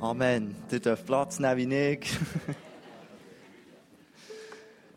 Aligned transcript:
Amen. 0.00 0.56
Ihr 0.72 0.80
dürft 0.80 1.04
Platz 1.04 1.38
nehmen 1.38 1.70
wie 1.70 1.92
ich. 1.92 2.00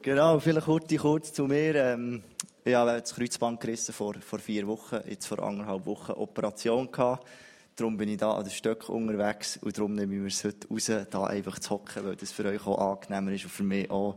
genau, 0.01 0.39
vielleicht 0.39 0.65
kurz, 0.65 0.95
kurz 0.95 1.33
zu 1.33 1.45
mir. 1.45 1.75
Ähm, 1.75 2.23
ich 2.63 2.73
habe 2.73 3.01
das 3.01 3.13
Kreuzband 3.13 3.59
gerissen 3.59 3.91
vor, 3.91 4.13
vor 4.21 4.39
vier 4.39 4.65
Wochen, 4.65 4.99
jetzt 5.05 5.27
vor 5.27 5.43
anderthalb 5.43 5.85
Wochen 5.85 6.13
Operation 6.13 6.89
gehabt. 6.89 7.27
Darum 7.75 7.97
bin 7.97 8.07
ich 8.07 8.17
da 8.17 8.31
an 8.31 8.45
den 8.45 8.51
Stöcken 8.51 8.95
unterwegs 8.95 9.57
und 9.57 9.77
darum 9.77 9.93
nehmen 9.93 10.21
wir 10.21 10.25
es 10.25 10.41
heute 10.45 10.69
raus, 10.69 10.89
da 11.09 11.25
einfach 11.25 11.59
zu 11.59 11.71
hocken, 11.71 12.05
weil 12.05 12.15
das 12.15 12.31
für 12.31 12.45
euch 12.45 12.65
auch 12.65 12.93
angenehmer 12.93 13.33
ist 13.33 13.43
und 13.43 13.51
für 13.51 13.63
mich 13.63 13.91
auch, 13.91 14.15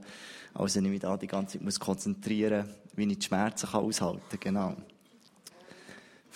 als 0.54 0.76
wenn 0.76 0.84
ich 0.84 0.90
mich 0.92 1.00
da 1.00 1.16
die 1.16 1.26
ganze 1.26 1.58
Zeit 1.58 1.80
konzentrieren 1.80 2.64
muss, 2.64 2.76
wie 2.94 3.10
ich 3.10 3.18
die 3.18 3.26
Schmerzen 3.26 3.74
aushalten 3.74 4.20
kann. 4.30 4.40
Genau. 4.40 4.76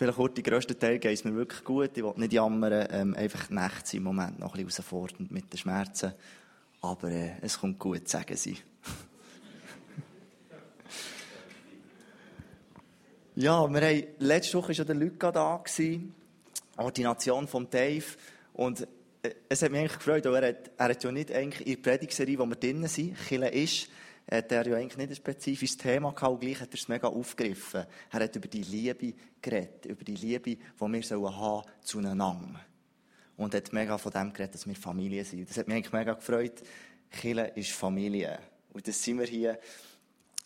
Vielleicht 0.00 0.16
kurz, 0.16 0.32
die 0.32 0.42
grössten 0.42 0.78
Teil 0.78 0.98
geht 0.98 1.12
es 1.12 1.24
mir 1.24 1.34
wirklich 1.34 1.62
gut. 1.62 1.90
Ich 1.94 2.02
will 2.02 2.14
nicht 2.16 2.32
jammern. 2.32 2.88
Ähm, 2.90 3.14
einfach 3.14 3.48
sind 3.84 3.98
im 3.98 4.04
Moment 4.04 4.38
noch 4.38 4.54
ein 4.54 4.64
bisschen 4.64 4.82
herausfordernd 4.82 5.30
mit 5.30 5.52
den 5.52 5.58
Schmerzen. 5.58 6.14
Aber 6.80 7.10
äh, 7.10 7.32
es 7.42 7.58
kommt 7.58 7.78
gut, 7.78 8.08
sagen 8.08 8.34
sie. 8.34 8.56
ja, 13.36 13.68
wir 13.70 13.80
haben, 13.82 14.04
letzte 14.20 14.56
Woche 14.56 14.78
war 14.78 14.84
der 14.86 14.94
Luca 14.94 15.30
da. 15.32 15.58
Gewesen. 15.62 16.14
Ordination 16.78 17.46
von 17.46 17.68
Dave. 17.68 18.06
Und 18.54 18.88
äh, 19.20 19.34
es 19.50 19.60
hat 19.60 19.70
mich 19.70 19.80
eigentlich 19.80 19.98
gefreut, 19.98 20.24
weil 20.24 20.42
er 20.42 20.48
hat, 20.48 20.70
er 20.78 20.88
hat 20.88 21.04
ja 21.04 21.12
nicht 21.12 21.30
eigentlich 21.30 21.66
in 21.66 21.74
der 21.74 21.90
Predigserie, 21.90 22.38
wo 22.38 22.46
wir 22.46 22.56
drinnen 22.56 22.88
sind, 22.88 23.18
Chile 23.28 23.50
ist, 23.50 23.90
hat 24.38 24.52
er 24.52 24.66
ja 24.66 24.76
eigentlich 24.76 24.96
nicht 24.96 25.10
ein 25.10 25.16
spezifisches 25.16 25.76
Thema 25.76 26.12
gehabt, 26.12 26.34
und 26.34 26.40
gleich 26.40 26.60
hat 26.60 26.70
er 26.70 26.78
es 26.78 26.88
mega 26.88 27.08
aufgegriffen. 27.08 27.84
Er 28.10 28.20
hat 28.20 28.36
über 28.36 28.48
die 28.48 28.62
Liebe 28.62 29.14
geredet, 29.42 29.86
über 29.86 30.04
die 30.04 30.14
Liebe, 30.14 30.56
die 30.56 30.58
wir 30.78 31.02
sollen 31.02 31.36
haben 31.36 31.64
zueinander. 31.82 32.60
Und 33.36 33.54
hat 33.54 33.72
mega 33.72 33.98
von 33.98 34.12
dem 34.12 34.32
geredet, 34.32 34.54
dass 34.54 34.66
wir 34.66 34.76
Familie 34.76 35.24
sind. 35.24 35.48
Das 35.48 35.56
hat 35.56 35.66
mich 35.66 35.76
eigentlich 35.76 35.92
mega 35.92 36.12
gefreut. 36.12 36.62
Chile 37.10 37.48
ist 37.56 37.72
Familie. 37.72 38.38
Und 38.72 38.86
das 38.86 39.02
sind 39.02 39.18
wir 39.18 39.26
hier. 39.26 39.58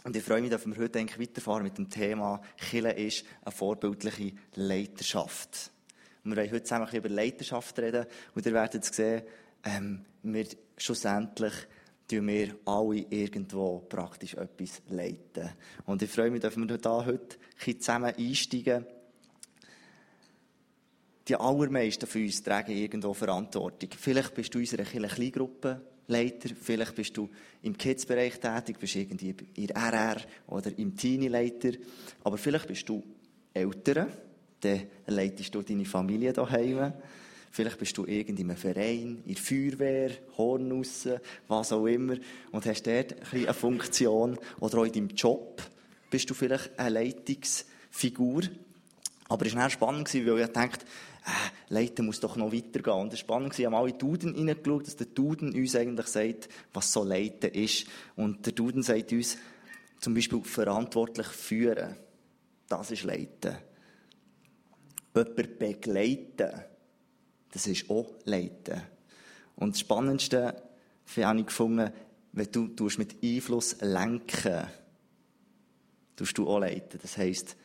Und 0.04 0.16
ich 0.16 0.22
freue 0.22 0.41
mich, 0.41 0.50
dass 0.50 0.66
wir 0.66 0.76
heute 0.76 0.98
eigentlich 0.98 1.20
weiterfahren 1.20 1.64
mit 1.64 1.76
dem 1.76 1.91
Thema 1.91 2.41
Chile 2.56 2.92
ist 2.92 3.24
eine 3.42 3.52
vorbildliche 3.52 4.32
Leiterschaft. 4.54 5.72
Und 6.24 6.30
wir 6.30 6.36
wollen 6.36 6.52
heute 6.52 6.62
zusammen 6.62 6.88
über 6.92 7.08
Leiterschaft 7.08 7.78
reden. 7.78 8.06
Und 8.34 8.46
ihr 8.46 8.52
werdet 8.52 8.84
sehen, 8.84 9.22
ähm, 9.64 10.04
wir 10.22 10.46
schlussendlich 10.76 11.52
tun 12.08 12.27
wir 12.28 12.56
alle 12.64 13.06
irgendwo 13.10 13.80
praktisch 13.88 14.34
etwas 14.34 14.83
leiten. 14.91 15.50
Und 15.86 16.02
ich 16.02 16.10
freue 16.10 16.30
mich, 16.30 16.41
dass 16.41 16.56
wir 16.56 16.66
da 16.78 17.05
heute 17.05 17.36
zusammen 17.78 18.14
einsteigen. 18.16 18.84
Die 21.27 21.36
allermeisten 21.36 22.06
von 22.06 22.22
uns 22.22 22.42
tragen 22.42 22.72
irgendwo 22.72 23.14
Verantwortung. 23.14 23.88
Vielleicht 23.98 24.34
bist 24.34 24.55
du 24.55 24.58
in 24.58 24.64
unserer 24.64 24.84
Kleingruppe 24.84 25.80
vielleicht 26.06 26.94
bist 26.94 27.16
du 27.16 27.30
im 27.62 27.78
Kids-Bereich 27.78 28.38
tätig, 28.38 28.78
bist 28.78 28.94
irgendwie 28.94 29.34
in 29.55 29.70
RR 29.70 30.20
oder 30.48 30.78
im 30.78 30.94
Teenie-Leiter, 30.94 31.70
aber 32.22 32.36
vielleicht 32.36 32.69
bist 32.69 32.86
du 32.86 33.02
Eltern 33.55 34.12
dann 34.64 34.82
leitest 35.06 35.55
du 35.55 35.62
deine 35.62 35.84
Familie 35.84 36.32
daheim. 36.32 36.92
Vielleicht 37.55 37.78
bist 37.78 37.97
du 37.97 38.02
in 38.02 38.36
einem 38.36 38.56
Verein, 38.56 39.22
in 39.24 39.34
der 39.34 39.36
Feuerwehr, 39.36 40.10
Hornussen, 40.36 41.20
was 41.47 41.70
auch 41.70 41.86
immer, 41.86 42.16
und 42.50 42.66
hast 42.66 42.84
dort 42.84 43.12
ein 43.12 43.44
eine 43.44 43.55
Funktion. 43.55 44.36
Oder 44.58 44.78
auch 44.78 44.84
in 44.84 44.92
deinem 44.92 45.08
Job 45.10 45.62
bist 46.10 46.28
du 46.28 46.34
vielleicht 46.34 46.77
eine 46.77 46.88
Leitungsfigur. 46.88 48.42
Aber 49.28 49.47
es 49.47 49.55
war 49.55 49.70
spannend, 49.70 50.12
weil 50.12 50.41
ich 50.41 50.48
dachte, 50.48 50.84
äh, 51.25 51.72
Leiten 51.72 52.06
muss 52.06 52.19
doch 52.19 52.34
noch 52.34 52.52
weitergehen. 52.52 52.97
Und 52.97 53.12
es 53.12 53.20
war 53.20 53.36
spannend, 53.36 53.56
wir 53.56 53.66
haben 53.66 53.75
alle 53.77 53.92
Duden 53.92 54.34
reingeschaut, 54.34 54.88
dass 54.88 54.97
der 54.97 55.06
Duden 55.06 55.55
uns 55.55 55.77
eigentlich 55.77 56.08
sagt, 56.08 56.48
was 56.72 56.92
so 56.92 57.05
Leiten 57.05 57.52
ist. 57.52 57.86
Und 58.16 58.44
der 58.47 58.52
Duden 58.52 58.82
sagt 58.82 59.12
uns 59.12 59.38
zum 60.00 60.12
Beispiel 60.12 60.42
verantwortlich 60.42 61.28
führen. 61.28 61.94
Das 62.69 62.91
ist 62.91 63.04
Leiten 63.04 63.54
jemanden 65.15 65.59
begleiten, 65.59 66.65
das 67.54 67.66
ist 67.66 67.88
auch 67.88 68.12
Leiten. 68.25 68.82
Und 69.56 69.75
das 69.75 69.81
Spannendste 69.81 70.62
habe 71.16 71.41
ich 71.41 71.47
gefunden, 71.47 71.91
wenn 72.32 72.50
du 72.50 72.88
mit 72.98 73.16
Einfluss 73.22 73.76
lenken 73.81 74.66
tust 76.16 76.38
du 76.38 76.48
auch 76.48 76.59
leiten. 76.59 76.98
Das 77.00 77.16
heisst, 77.16 77.56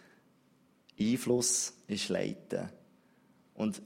Einfluss 1.00 1.74
ist 1.88 2.10
Leiten. 2.10 2.70
Und 3.54 3.82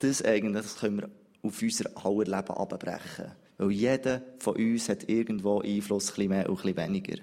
das 0.00 0.22
eigentlich 0.22 0.64
das 0.64 0.78
können 0.78 0.98
wir 0.98 1.10
auf 1.42 1.62
unser 1.62 1.96
aller 1.96 2.24
Leben 2.24 2.54
abbrechen. 2.56 3.32
Weil 3.58 3.70
jeder 3.72 4.22
von 4.38 4.56
uns 4.56 4.88
hat 4.88 5.08
irgendwo 5.08 5.60
Einfluss, 5.60 6.10
ein 6.10 6.14
bisschen 6.14 6.28
mehr 6.28 6.48
und 6.48 6.58
ein 6.58 6.74
bisschen 6.74 6.88
weniger. 6.88 7.22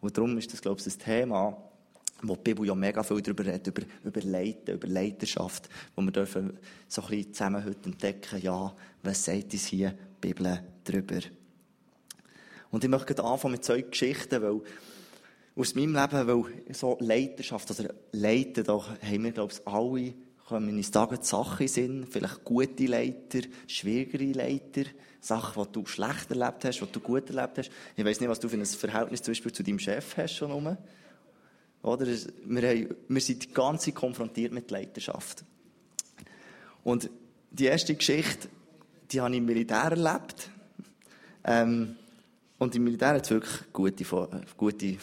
Und 0.00 0.16
darum 0.16 0.36
ist 0.36 0.52
das, 0.52 0.60
glaube 0.60 0.78
ich, 0.78 0.84
das 0.84 0.98
Thema, 0.98 1.56
wo 2.22 2.34
die 2.36 2.42
Bibel 2.42 2.66
ja 2.66 2.74
mega 2.74 3.02
viel 3.02 3.20
darüber 3.20 3.44
redet, 3.44 3.66
über, 3.66 3.82
über 4.04 4.20
Leiten, 4.22 4.74
über 4.74 4.88
Leiterschaft, 4.88 5.68
wo 5.94 6.02
wir 6.02 6.12
dürfen 6.12 6.58
so 6.88 7.02
ein 7.02 7.08
bisschen 7.08 7.34
zusammen 7.34 7.64
heute 7.64 7.84
entdecken, 7.84 8.40
ja, 8.40 8.74
was 9.02 9.24
sagt 9.24 9.52
uns 9.52 9.66
hier 9.66 9.90
die 9.90 10.28
Bibel 10.28 10.60
darüber? 10.84 11.20
Und 12.70 12.84
ich 12.84 12.90
möchte 12.90 13.22
anfangen 13.22 13.52
mit 13.52 13.64
zwei 13.64 13.82
Geschichten, 13.82 14.42
weil 14.42 14.60
aus 15.54 15.74
meinem 15.74 15.94
Leben, 15.94 16.26
weil 16.26 16.74
so 16.74 16.96
Leiterschaft, 17.00 17.68
also 17.70 17.84
Leiten, 18.12 18.64
da 18.64 18.78
haben 18.78 19.24
wir, 19.24 19.32
glaube 19.32 19.52
ich, 19.52 19.66
alle, 19.66 20.14
kommen 20.46 20.76
uns 20.76 20.90
da 20.90 21.08
Sachen 21.22 21.66
sind, 21.66 22.06
vielleicht 22.08 22.44
gute 22.44 22.86
Leiter, 22.86 23.40
schwierigere 23.66 24.32
Leiter, 24.32 24.88
Sachen, 25.20 25.64
die 25.64 25.72
du 25.72 25.86
schlecht 25.86 26.30
erlebt 26.30 26.64
hast, 26.64 26.80
die 26.80 26.92
du 26.92 27.00
gut 27.00 27.30
erlebt 27.30 27.58
hast. 27.58 27.70
Ich 27.96 28.04
weiß 28.04 28.20
nicht, 28.20 28.28
was 28.28 28.38
du 28.38 28.48
für 28.48 28.56
ein 28.56 28.64
Verhältnis 28.64 29.22
zum 29.22 29.32
Beispiel 29.32 29.52
zu 29.52 29.62
deinem 29.62 29.78
Chef 29.78 30.16
hast 30.16 30.34
schon 30.34 30.52
rum. 30.52 30.76
Oder? 31.86 32.06
Wir, 32.06 32.68
haben, 32.68 32.96
wir 33.08 33.20
sind 33.20 33.44
die 33.44 33.52
ganze 33.52 33.92
konfrontiert 33.92 34.52
mit 34.52 34.70
Leidenschaft. 34.70 35.44
Und 36.82 37.10
die 37.50 37.66
erste 37.66 37.94
Geschichte, 37.94 38.48
die 39.10 39.20
habe 39.20 39.30
ich 39.32 39.38
im 39.38 39.46
Militär 39.46 39.90
erlebt. 39.90 40.50
Ähm, 41.44 41.96
und 42.58 42.74
im 42.74 42.84
Militär 42.84 43.14
hat 43.14 43.24
es 43.24 43.30
wirklich 43.30 43.72
gute, 43.72 44.04
gute, 44.56 44.96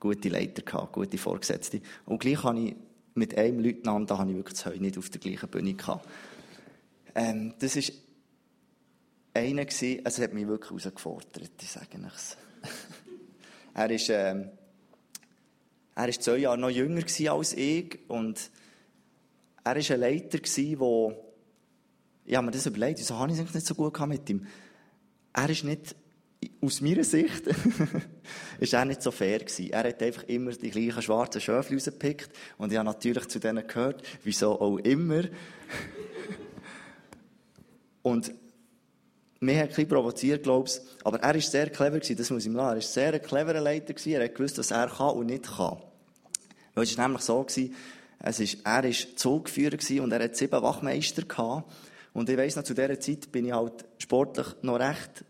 gute 0.00 0.28
Leiter 0.28 0.62
gehabt, 0.62 0.92
gute 0.92 1.18
Vorgesetzte. 1.18 1.80
Und 2.06 2.20
gleich 2.20 2.42
habe 2.42 2.60
ich 2.60 2.76
mit 3.14 3.36
einem 3.36 3.60
Leutnant, 3.60 4.10
da 4.10 4.18
habe 4.18 4.30
ich 4.30 4.36
wirklich 4.36 4.64
heute 4.64 4.80
nicht 4.80 4.98
auf 4.98 5.10
der 5.10 5.20
gleichen 5.20 5.48
Bühne 5.48 5.74
gehabt. 5.74 6.06
Ähm, 7.14 7.54
das 7.58 7.76
war 7.76 7.82
einer 9.34 9.64
gewesen, 9.64 10.04
also 10.04 10.22
hat 10.22 10.32
mich 10.32 10.46
wirklich 10.46 10.70
herausgefordert, 10.70 11.50
ich 11.60 11.70
sage 11.70 11.98
es. 12.14 12.36
er 13.74 13.90
ist, 13.90 14.08
ähm, 14.10 14.50
er 15.96 16.08
war 16.08 16.12
zwei 16.12 16.36
Jahre 16.36 16.58
noch 16.58 16.68
jünger 16.68 17.02
als 17.32 17.54
ich 17.54 17.98
und 18.08 18.50
er 19.64 19.74
war 19.74 19.90
ein 19.90 20.00
Leiter, 20.00 20.38
der, 20.38 21.16
ich 22.26 22.36
habe 22.36 22.46
mir 22.46 22.52
das 22.52 22.66
überlegt, 22.66 22.98
wieso 22.98 23.18
habe 23.18 23.32
ich 23.32 23.38
es 23.38 23.54
nicht 23.54 23.66
so 23.66 23.74
gut 23.74 23.98
mit 24.06 24.28
ihm? 24.28 24.46
Er 25.32 25.48
ist 25.48 25.64
nicht, 25.64 25.96
aus 26.60 26.82
meiner 26.82 27.02
Sicht, 27.02 27.46
ist 28.60 28.74
er 28.74 28.84
nicht 28.84 29.02
so 29.02 29.10
fair 29.10 29.38
gewesen. 29.38 29.70
Er 29.70 29.88
hat 29.88 30.02
einfach 30.02 30.24
immer 30.24 30.52
die 30.52 30.70
gleichen 30.70 31.00
schwarzen 31.00 31.40
Schöfel 31.40 31.76
rausgepickt 31.76 32.30
und 32.58 32.72
ich 32.72 32.78
habe 32.78 32.86
natürlich 32.86 33.26
zu 33.28 33.38
denen 33.38 33.66
gehört, 33.66 34.02
wieso 34.22 34.60
auch 34.60 34.76
immer. 34.78 35.22
und 38.02 38.32
mich 39.40 39.58
hat 39.58 39.78
ein 39.78 39.88
provoziert, 39.88 40.42
glaube. 40.42 40.70
Aber 41.04 41.20
er 41.20 41.34
war 41.34 41.40
sehr 41.40 41.70
clever, 41.70 41.98
gewesen, 41.98 42.16
das 42.16 42.30
muss 42.30 42.42
ich 42.42 42.50
ihm 42.50 42.56
lassen. 42.56 42.70
Er 42.70 42.74
war 42.76 42.82
sehr 42.82 43.14
ein 43.14 43.22
cleverer 43.22 43.60
Leiter, 43.60 43.92
gewesen. 43.92 44.12
er 44.12 44.24
hat 44.24 44.34
gewusst, 44.34 44.58
was 44.58 44.70
er 44.70 44.88
kann 44.88 45.10
und 45.10 45.26
nicht 45.26 45.44
kann. 45.44 45.78
Weil 46.74 46.84
es 46.84 46.96
war 46.96 47.06
nämlich 47.06 47.22
so, 47.22 47.42
gewesen, 47.42 47.74
es 48.18 48.40
ist, 48.40 48.58
er 48.64 48.82
war 48.82 48.92
Zugführer 49.16 50.02
und 50.02 50.12
er 50.12 50.24
hat 50.24 50.36
sieben 50.36 50.62
Wachmeister 50.62 51.22
gehabt. 51.22 51.70
Und 52.12 52.30
ich 52.30 52.36
weiss 52.38 52.56
noch, 52.56 52.64
zu 52.64 52.74
dieser 52.74 52.98
Zeit 52.98 53.30
bin 53.30 53.44
ich 53.44 53.52
halt 53.52 53.84
sportlich 53.98 54.46
noch 54.62 54.80
recht 54.80 55.24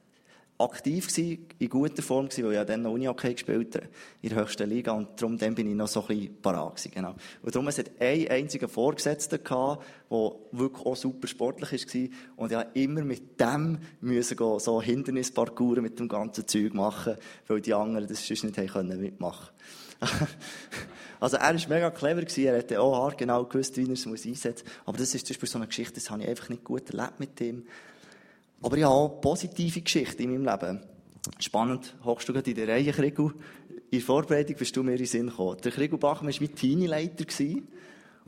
aktiv 0.59 1.09
gewesen, 1.09 1.47
in 1.59 1.69
guter 1.69 2.03
Form 2.03 2.29
gewesen, 2.29 2.45
weil 2.45 2.53
ich 2.53 2.57
ja 2.57 2.65
dann 2.65 2.83
noch 2.83 2.93
Uni-Hockey 2.93 3.35
gespielt 3.35 3.75
habe, 3.75 3.89
in 4.23 4.31
der 4.31 4.39
höchsten 4.39 4.69
Liga, 4.69 4.93
und 4.93 5.21
darum 5.21 5.37
dann 5.37 5.55
bin 5.55 5.69
ich 5.69 5.75
noch 5.75 5.89
so 5.89 6.01
ein 6.03 6.07
bisschen 6.07 6.41
parat 6.41 6.77
gewesen, 6.77 6.93
genau. 6.95 7.15
Und 7.43 7.55
darum, 7.55 7.69
es 7.69 7.79
hat 7.79 7.91
einen 8.01 8.29
einzigen 8.29 8.69
Vorgesetzten 8.69 9.43
gehabt, 9.43 9.85
der 10.11 10.33
wirklich 10.53 10.87
auch 10.87 10.97
super 10.97 11.29
sportlich 11.29 11.73
war, 11.73 12.09
und 12.37 12.53
ich 12.53 12.57
musste 12.57 12.71
immer 12.75 13.03
mit 13.03 13.41
dem 13.41 13.79
müssen 14.01 14.37
gehen, 14.37 14.59
so 14.59 14.81
Hindernisparcours 14.81 15.81
mit 15.81 15.99
dem 15.99 16.09
ganzen 16.09 16.47
Zeug 16.47 16.75
machen, 16.75 17.17
weil 17.47 17.61
die 17.61 17.75
anderen 17.75 18.07
das 18.07 18.27
sonst 18.27 18.45
nicht 18.45 18.75
haben 18.75 19.01
mitmachen 19.01 19.51
Also 21.21 21.39
er 21.39 21.55
war 21.55 21.69
mega 21.69 21.91
clever, 21.91 22.23
gewesen. 22.23 22.45
er 22.45 22.59
hatte 22.59 22.81
auch 22.81 23.17
genau 23.17 23.45
gewusst, 23.45 23.77
wie 23.77 23.87
er 23.87 23.93
es 23.93 24.07
einsetzen 24.07 24.67
muss. 24.67 24.87
Aber 24.87 24.99
das 24.99 25.15
ist 25.15 25.27
zum 25.27 25.35
Beispiel 25.35 25.49
so 25.49 25.59
eine 25.59 25.67
Geschichte, 25.67 25.95
das 25.95 26.11
habe 26.11 26.23
ich 26.23 26.29
einfach 26.29 26.49
nicht 26.49 26.65
gut 26.65 26.91
erlebt 26.91 27.21
mit 27.21 27.41
ihm. 27.41 27.67
Aber 28.67 28.77
ich 28.77 28.83
habe 28.83 28.95
auch 28.95 29.21
positive 29.21 29.81
Geschichten 29.81 30.23
in 30.23 30.43
meinem 30.43 30.53
Leben. 30.53 30.81
Spannend, 31.39 31.95
hochst 32.03 32.29
du 32.29 32.33
gerade 32.33 32.51
in 32.51 32.57
der 32.57 32.67
Reihe, 32.67 32.91
Krigu. 32.91 33.31
In 33.31 33.37
der 33.93 34.01
Vorbereitung 34.01 34.57
bist 34.57 34.77
du 34.77 34.83
mir 34.83 34.91
in 34.91 34.97
den 34.97 35.07
Sinn 35.07 35.29
gekommen. 35.29 35.59
Der 35.63 35.71
Krigu 35.71 35.97
Bachmann 35.97 36.33
war 36.33 36.41
mein 36.41 36.53
Teenie-Leiter 36.57 37.27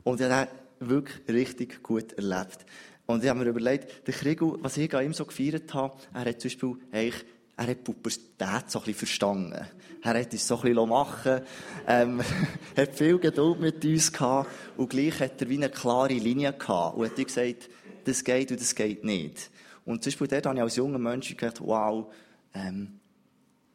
und 0.05 0.21
er 0.21 0.33
hat 0.33 0.49
wirklich 0.79 1.27
richtig 1.27 1.83
gut 1.83 2.13
erlebt. 2.13 2.65
Und 3.05 3.21
ich 3.21 3.29
habe 3.29 3.39
mir 3.39 3.49
überlegt, 3.49 4.07
der 4.07 4.13
Kriegel, 4.13 4.53
was 4.61 4.77
ich 4.77 4.95
an 4.95 5.07
ihm 5.07 5.13
so 5.13 5.25
gefeiert 5.25 5.73
habe, 5.73 5.99
er 6.13 6.23
hat 6.23 6.39
zum 6.39 6.49
Beispiel 6.49 6.75
eigentlich, 6.93 7.25
er 7.57 7.67
hat 7.67 7.83
Pubertät 7.83 8.63
so 8.67 8.81
ein 8.81 8.93
verstanden. 8.93 9.67
Er 10.01 10.13
hat 10.13 10.31
uns 10.31 10.47
so 10.47 10.55
ein 10.55 10.73
bisschen 10.73 10.87
machen 10.87 11.41
ähm, 11.85 12.21
hat 12.77 12.95
viel 12.95 13.19
Geduld 13.19 13.59
mit 13.59 13.83
uns 13.83 14.13
gehabt 14.13 14.49
und 14.77 14.89
gleich 14.89 15.19
hat 15.19 15.41
er 15.41 15.49
wie 15.49 15.57
eine 15.57 15.67
klare 15.67 16.13
Linie 16.13 16.53
gehabt 16.53 16.95
und 16.97 17.05
hat 17.07 17.17
gesagt, 17.17 17.69
das 18.05 18.23
geht 18.23 18.51
und 18.51 18.61
das 18.61 18.73
geht 18.73 19.03
nicht. 19.03 19.51
Und 19.89 20.03
zum 20.03 20.11
Beispiel 20.11 20.27
dort 20.27 20.45
habe 20.45 20.55
ich 20.55 20.61
als 20.61 20.75
junger 20.75 20.99
Mensch 20.99 21.35
gedacht, 21.35 21.61
wow, 21.61 22.13
ähm, 22.53 22.99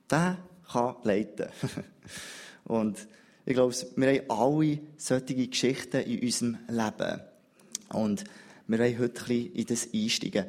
der 0.08 0.38
kann 0.70 0.94
leiten. 1.02 1.48
und 2.66 3.08
ich 3.44 3.54
glaube, 3.54 3.74
wir 3.96 4.08
haben 4.08 4.30
alle 4.30 4.78
solche 4.96 5.48
Geschichten 5.48 6.02
in 6.02 6.22
unserem 6.22 6.58
Leben. 6.68 7.20
Und 7.88 8.22
wir 8.68 8.78
wollen 8.78 8.98
heute 9.00 9.22
ein 9.22 9.26
bisschen 9.26 9.54
in 9.54 9.66
das 9.66 9.88
einsteigen. 9.92 10.44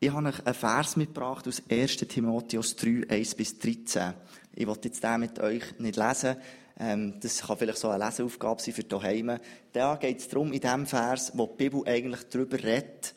Ich 0.00 0.10
habe 0.10 0.26
euch 0.26 0.44
einen 0.44 0.54
Vers 0.54 0.96
mitgebracht 0.96 1.46
aus 1.46 1.62
1. 1.70 1.96
Timotheus 1.98 2.74
3, 2.74 3.08
1 3.08 3.36
bis 3.36 3.56
13. 3.56 4.12
Ich 4.56 4.66
wollte 4.66 4.88
jetzt 4.88 5.04
den 5.04 5.20
mit 5.20 5.38
euch 5.38 5.78
nicht 5.78 5.94
lesen. 5.96 6.34
Ähm, 6.80 7.20
das 7.20 7.42
kann 7.42 7.58
vielleicht 7.58 7.78
so 7.78 7.90
eine 7.90 8.04
Leseaufgabe 8.04 8.60
sein 8.60 8.74
für 8.74 8.82
daheim. 8.82 9.38
Da 9.72 9.94
geht 9.94 10.18
es 10.18 10.26
darum, 10.26 10.52
in 10.52 10.60
diesem 10.60 10.86
Vers, 10.86 11.30
wo 11.36 11.46
die 11.46 11.62
Bibel 11.62 11.82
eigentlich 11.86 12.24
darüber 12.28 12.60
redet, 12.60 13.14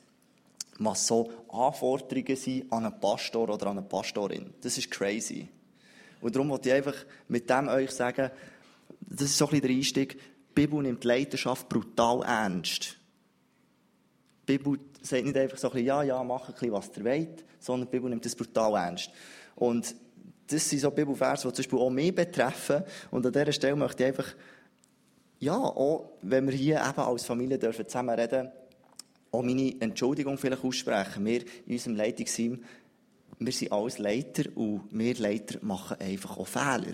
was 0.80 1.08
so 1.08 1.32
Anforderungen 1.50 2.36
sind 2.36 2.72
an 2.72 2.86
einen 2.86 3.00
Pastor 3.00 3.50
oder 3.50 3.68
an 3.68 3.80
eine 3.80 3.88
Pastorin. 3.88 4.54
Das 4.62 4.78
ist 4.78 4.92
crazy. 4.92 5.48
Und 6.22 6.36
darum 6.36 6.50
wollte 6.50 6.70
ich 6.70 6.76
einfach 6.76 6.96
mit 7.28 7.50
dem 7.50 7.68
euch 7.68 7.92
sagen, 7.92 8.32
das 9.02 9.22
ist 9.22 9.38
so 9.38 9.46
ein 9.46 9.52
bisschen 9.52 9.68
der 9.68 9.76
Einstieg, 9.78 10.20
die 10.20 10.54
Bibel 10.54 10.82
nimmt 10.82 11.04
die 11.04 11.08
Leidenschaft 11.08 11.70
brutal 11.70 12.24
ernst. 12.24 12.98
Die 14.48 14.58
Bibel 14.58 14.80
sagt 15.02 15.26
nicht 15.26 15.38
einfach 15.38 15.58
so 15.58 15.68
ein 15.68 15.74
bisschen, 15.74 15.88
ja, 15.88 16.04
ja, 16.04 16.24
mach 16.24 16.48
ein 16.48 16.54
bisschen, 16.54 16.72
was 16.72 16.90
ihr 16.96 17.06
wollt, 17.06 17.46
sondern 17.60 17.88
die 17.88 17.92
Bibel 17.92 18.10
nimmt 18.10 18.26
das 18.26 18.36
brutal 18.36 18.74
ernst. 18.76 19.12
Und 19.56 19.96
das 20.48 20.70
sind 20.70 20.80
so 20.80 20.92
Bibelverse, 20.92 21.48
die 21.48 21.54
zum 21.54 21.64
Beispiel 21.64 21.80
auch 21.80 21.90
mich 21.90 22.16
betreffen. 22.16 22.84
Und 23.12 23.26
an 23.26 23.34
dieser 23.34 23.52
Stelle 23.52 23.76
möchte 23.76 24.04
ich 24.04 24.08
einfach, 24.08 24.34
ja, 25.40 25.58
auch 25.58 26.12
wenn 26.22 26.48
wir 26.48 26.56
hier 26.56 26.78
eben 26.78 27.00
als 27.00 27.26
Familie 27.26 27.60
dürfen 27.60 27.88
zusammen 27.88 28.18
reden, 28.18 28.50
auch 29.32 29.44
meine 29.44 29.80
Entschuldigung 29.80 30.38
vielleicht 30.38 30.64
aussprechen. 30.64 31.26
Wir 31.26 31.42
in 31.66 31.74
unserem 31.74 31.96
Leitungsteam, 31.96 32.64
wir 33.40 33.52
sind 33.52 33.72
alles 33.72 34.00
Leiter 34.00 34.44
und 34.56 34.84
wir 34.92 35.16
Leiter 35.16 35.60
machen 35.62 35.98
einfach 36.00 36.38
auch 36.38 36.48
Fehler. 36.48 36.94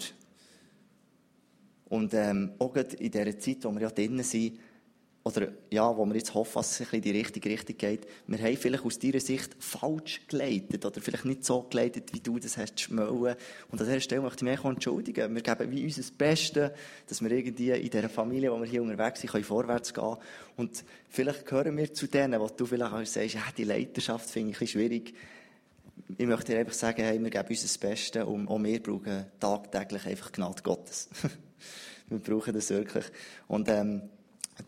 Und 1.85 2.13
ähm, 2.13 2.53
auch 2.59 2.75
in 2.75 3.11
dieser 3.11 3.39
Zeit, 3.39 3.63
wo 3.63 3.71
wir 3.71 3.81
ja 3.81 3.89
drinnen 3.89 4.23
sind, 4.23 4.57
oder 5.25 5.47
ja, 5.71 5.95
wo 5.95 6.05
wir 6.05 6.15
jetzt 6.15 6.33
hoffen, 6.33 6.55
dass 6.55 6.81
es 6.81 6.91
in 6.91 7.01
die 7.01 7.11
richtige 7.11 7.49
Richtung 7.49 7.77
geht, 7.77 8.07
wir 8.27 8.37
haben 8.39 8.57
vielleicht 8.57 8.83
aus 8.83 8.99
deiner 8.99 9.21
Sicht 9.21 9.55
falsch 9.57 10.21
geleitet 10.27 10.85
oder 10.85 10.99
vielleicht 10.99 11.23
nicht 11.23 11.45
so 11.45 11.63
geleitet, 11.63 12.13
wie 12.13 12.19
du 12.19 12.39
das 12.39 12.57
hast 12.57 12.81
schmöllen. 12.81 13.35
Und 13.71 13.79
an 13.79 13.87
dieser 13.87 14.01
Stelle 14.01 14.21
möchte 14.21 14.45
ich 14.45 14.51
mich 14.51 14.65
entschuldigen. 14.65 15.33
Wir 15.33 15.41
geben 15.41 15.71
wie 15.71 15.85
unser 15.85 16.03
Bestes, 16.17 16.71
dass 17.07 17.21
wir 17.21 17.31
irgendwie 17.31 17.69
in 17.69 17.89
dieser 17.89 18.09
Familie, 18.09 18.51
wo 18.51 18.59
wir 18.59 18.67
hier 18.67 18.83
unterwegs 18.83 19.21
sind, 19.21 19.31
können 19.31 19.45
vorwärts 19.45 19.93
gehen 19.93 20.17
Und 20.57 20.83
vielleicht 21.07 21.45
gehören 21.45 21.77
wir 21.77 21.93
zu 21.93 22.07
denen, 22.07 22.41
wo 22.41 22.49
du 22.49 22.65
vielleicht 22.65 22.93
auch 22.93 23.05
sagst, 23.05 23.35
ja, 23.35 23.43
die 23.57 23.63
Leiterschaft 23.63 24.29
finde 24.29 24.49
ich 24.51 24.57
ein 24.57 24.59
bisschen 24.59 24.81
schwierig. 24.81 25.13
Ich 26.17 26.25
möchte 26.25 26.51
dir 26.51 26.59
einfach 26.59 26.73
sagen, 26.73 27.01
hey, 27.01 27.23
wir 27.23 27.29
geben 27.29 27.47
unser 27.47 27.79
Bestes 27.79 28.25
und 28.25 28.49
auch 28.49 28.61
wir 28.61 28.83
brauchen 28.83 29.25
tagtäglich 29.39 30.05
einfach 30.05 30.33
Gnade 30.33 30.61
Gottes. 30.61 31.07
wir 32.09 32.19
brauchen 32.19 32.53
das 32.53 32.69
wirklich. 32.71 33.05
Und, 33.47 33.69
ähm, 33.69 34.01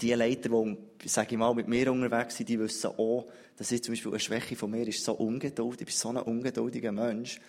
die 0.01 0.13
Leiter, 0.13 0.49
die, 0.49 1.07
sage 1.07 1.29
ich 1.31 1.37
mal, 1.37 1.53
mit 1.53 1.67
mir 1.67 1.91
unterwegs 1.91 2.37
sind, 2.37 2.49
die 2.49 2.59
wissen 2.59 2.91
auch, 2.97 3.27
dass 3.57 3.71
ich 3.71 3.83
zum 3.83 3.93
Beispiel 3.93 4.11
eine 4.11 4.19
Schwäche 4.19 4.55
von 4.55 4.71
mir 4.71 4.87
ist, 4.87 5.03
so 5.03 5.13
ungeduldig, 5.13 5.81
ich 5.81 5.85
bin 5.87 5.95
so 5.95 6.09
ein 6.09 6.17
ungeduldiger 6.17 6.91
Mensch. 6.91 7.39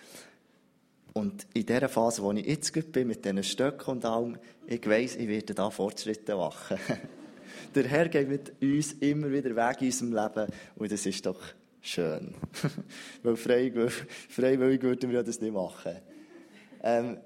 Und 1.13 1.47
in 1.53 1.65
dieser 1.65 1.89
Phase, 1.89 2.21
wo 2.21 2.31
ich 2.31 2.45
jetzt 2.45 2.91
bin, 2.91 3.07
mit 3.07 3.25
diesen 3.25 3.43
Stöcken 3.43 3.91
und 3.91 4.05
allem, 4.05 4.37
ich 4.67 4.87
weiss, 4.87 5.15
ich 5.15 5.27
werde 5.27 5.55
da 5.55 5.69
Fortschritte 5.69 6.35
machen. 6.35 6.77
Der 7.75 7.85
Herr 7.85 8.07
mit 8.27 8.53
uns 8.61 8.93
immer 8.93 9.31
wieder 9.31 9.55
Weg 9.55 9.81
in 9.81 9.87
unserem 9.87 10.13
Leben 10.13 10.53
und 10.75 10.91
das 10.91 11.05
ist 11.05 11.25
doch 11.25 11.41
schön. 11.81 12.35
Weil 13.23 13.35
freiwillig 13.35 14.83
würden 14.83 15.11
wir 15.11 15.23
das 15.23 15.41
nicht 15.41 15.53
machen. 15.53 15.97
Ähm, 16.83 17.17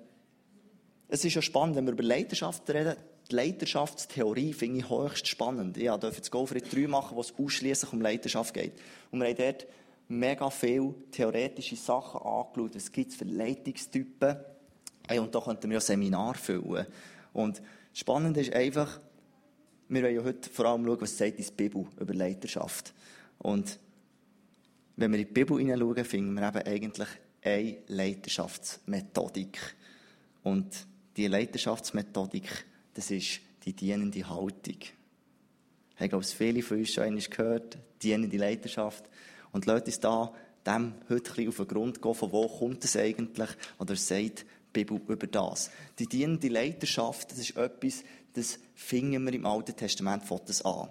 es 1.10 1.25
ist 1.25 1.34
ja 1.34 1.42
spannend, 1.42 1.75
wenn 1.75 1.86
wir 1.86 1.92
über 1.94 2.04
Leidenschaft 2.04 2.69
reden, 2.69 2.96
die 3.30 3.36
Leiterschaftstheorie 3.36 4.54
finde 4.54 4.80
ich 4.80 4.90
höchst 4.90 5.28
spannend. 5.28 5.78
Ich 5.78 5.88
durfte 5.88 6.18
jetzt 6.18 6.32
Go 6.32 6.46
3 6.46 6.88
machen, 6.88 7.16
wo 7.16 7.22
es 7.22 7.34
ausschließlich 7.38 7.94
um 7.94 8.02
Leiterschaft 8.02 8.54
geht. 8.54 8.74
Und 9.12 9.22
wir 9.22 9.28
haben 9.28 9.38
dort 9.38 9.68
mega 10.08 10.50
viele 10.50 10.94
theoretische 11.12 11.76
Sachen 11.76 12.22
angeschaut. 12.22 12.76
Was 12.76 12.92
gibt 12.92 13.12
es 13.12 13.18
für 13.18 13.26
Leitungstypen? 13.26 14.38
und 15.10 15.36
da 15.36 15.42
könnten 15.42 15.70
wir 15.70 15.76
ja 15.76 15.82
Seminar 15.82 16.36
füllen. 16.36 16.86
Und 17.34 17.62
spannend 17.94 18.38
ist 18.38 18.54
einfach, 18.54 19.00
wir 19.90 20.04
wollen 20.04 20.16
ja 20.16 20.24
heute 20.24 20.50
vor 20.50 20.66
allem 20.66 20.86
schauen, 20.86 21.02
was 21.02 21.18
sagt 21.18 21.38
die 21.38 21.52
Bibel 21.52 21.86
über 22.00 22.14
Leiterschaft. 22.14 22.94
Und 23.40 23.78
wenn 24.96 25.12
wir 25.12 25.20
in 25.20 25.28
die 25.28 25.34
Bibel 25.34 25.58
hineinschauen, 25.58 26.06
finden 26.06 26.34
wir 26.34 26.48
eben 26.48 26.66
eigentlich 26.66 27.08
eine 27.44 27.78
Leiterschaftsmethodik. 27.88 29.60
Und 30.44 30.88
diese 31.18 31.30
Leiterschaftsmethodik 31.30 32.66
das 32.94 33.12
ist 33.12 33.42
die 33.66 33.74
dienende 33.74 34.28
Haltung. 34.28 34.78
Ich 36.00 36.10
glaube, 36.10 36.24
viele 36.26 36.64
von 36.64 36.80
uns 36.80 36.94
schon 36.94 37.04
einmal 37.04 37.22
gehört, 37.22 37.78
dienende 38.02 38.38
Leiterschaft. 38.38 39.06
Und 39.52 39.66
Leute 39.66 39.92
uns 39.92 40.04
da 40.04 40.34
dem 40.66 40.94
heute 41.10 41.38
ein 41.38 41.48
auf 41.50 41.58
den 41.58 41.68
Grund 41.68 42.02
gehen, 42.02 42.16
von 42.16 42.32
wo 42.32 42.48
kommt 42.48 42.84
es 42.86 42.96
eigentlich, 42.96 43.50
oder 43.80 43.96
sagt 43.96 44.46
die 44.76 44.84
Bibel 44.84 45.02
über 45.08 45.28
das. 45.28 45.72
Die 46.00 46.08
dienende 46.08 46.48
Leiterschaft, 46.48 47.32
das 47.32 47.40
ist 47.40 47.58
etwas, 47.58 48.04
das 48.34 48.60
finden 48.74 49.26
wir 49.26 49.34
im 49.34 49.46
Alten 49.46 49.76
Testament 49.76 50.24
das 50.46 50.64
an. 50.64 50.90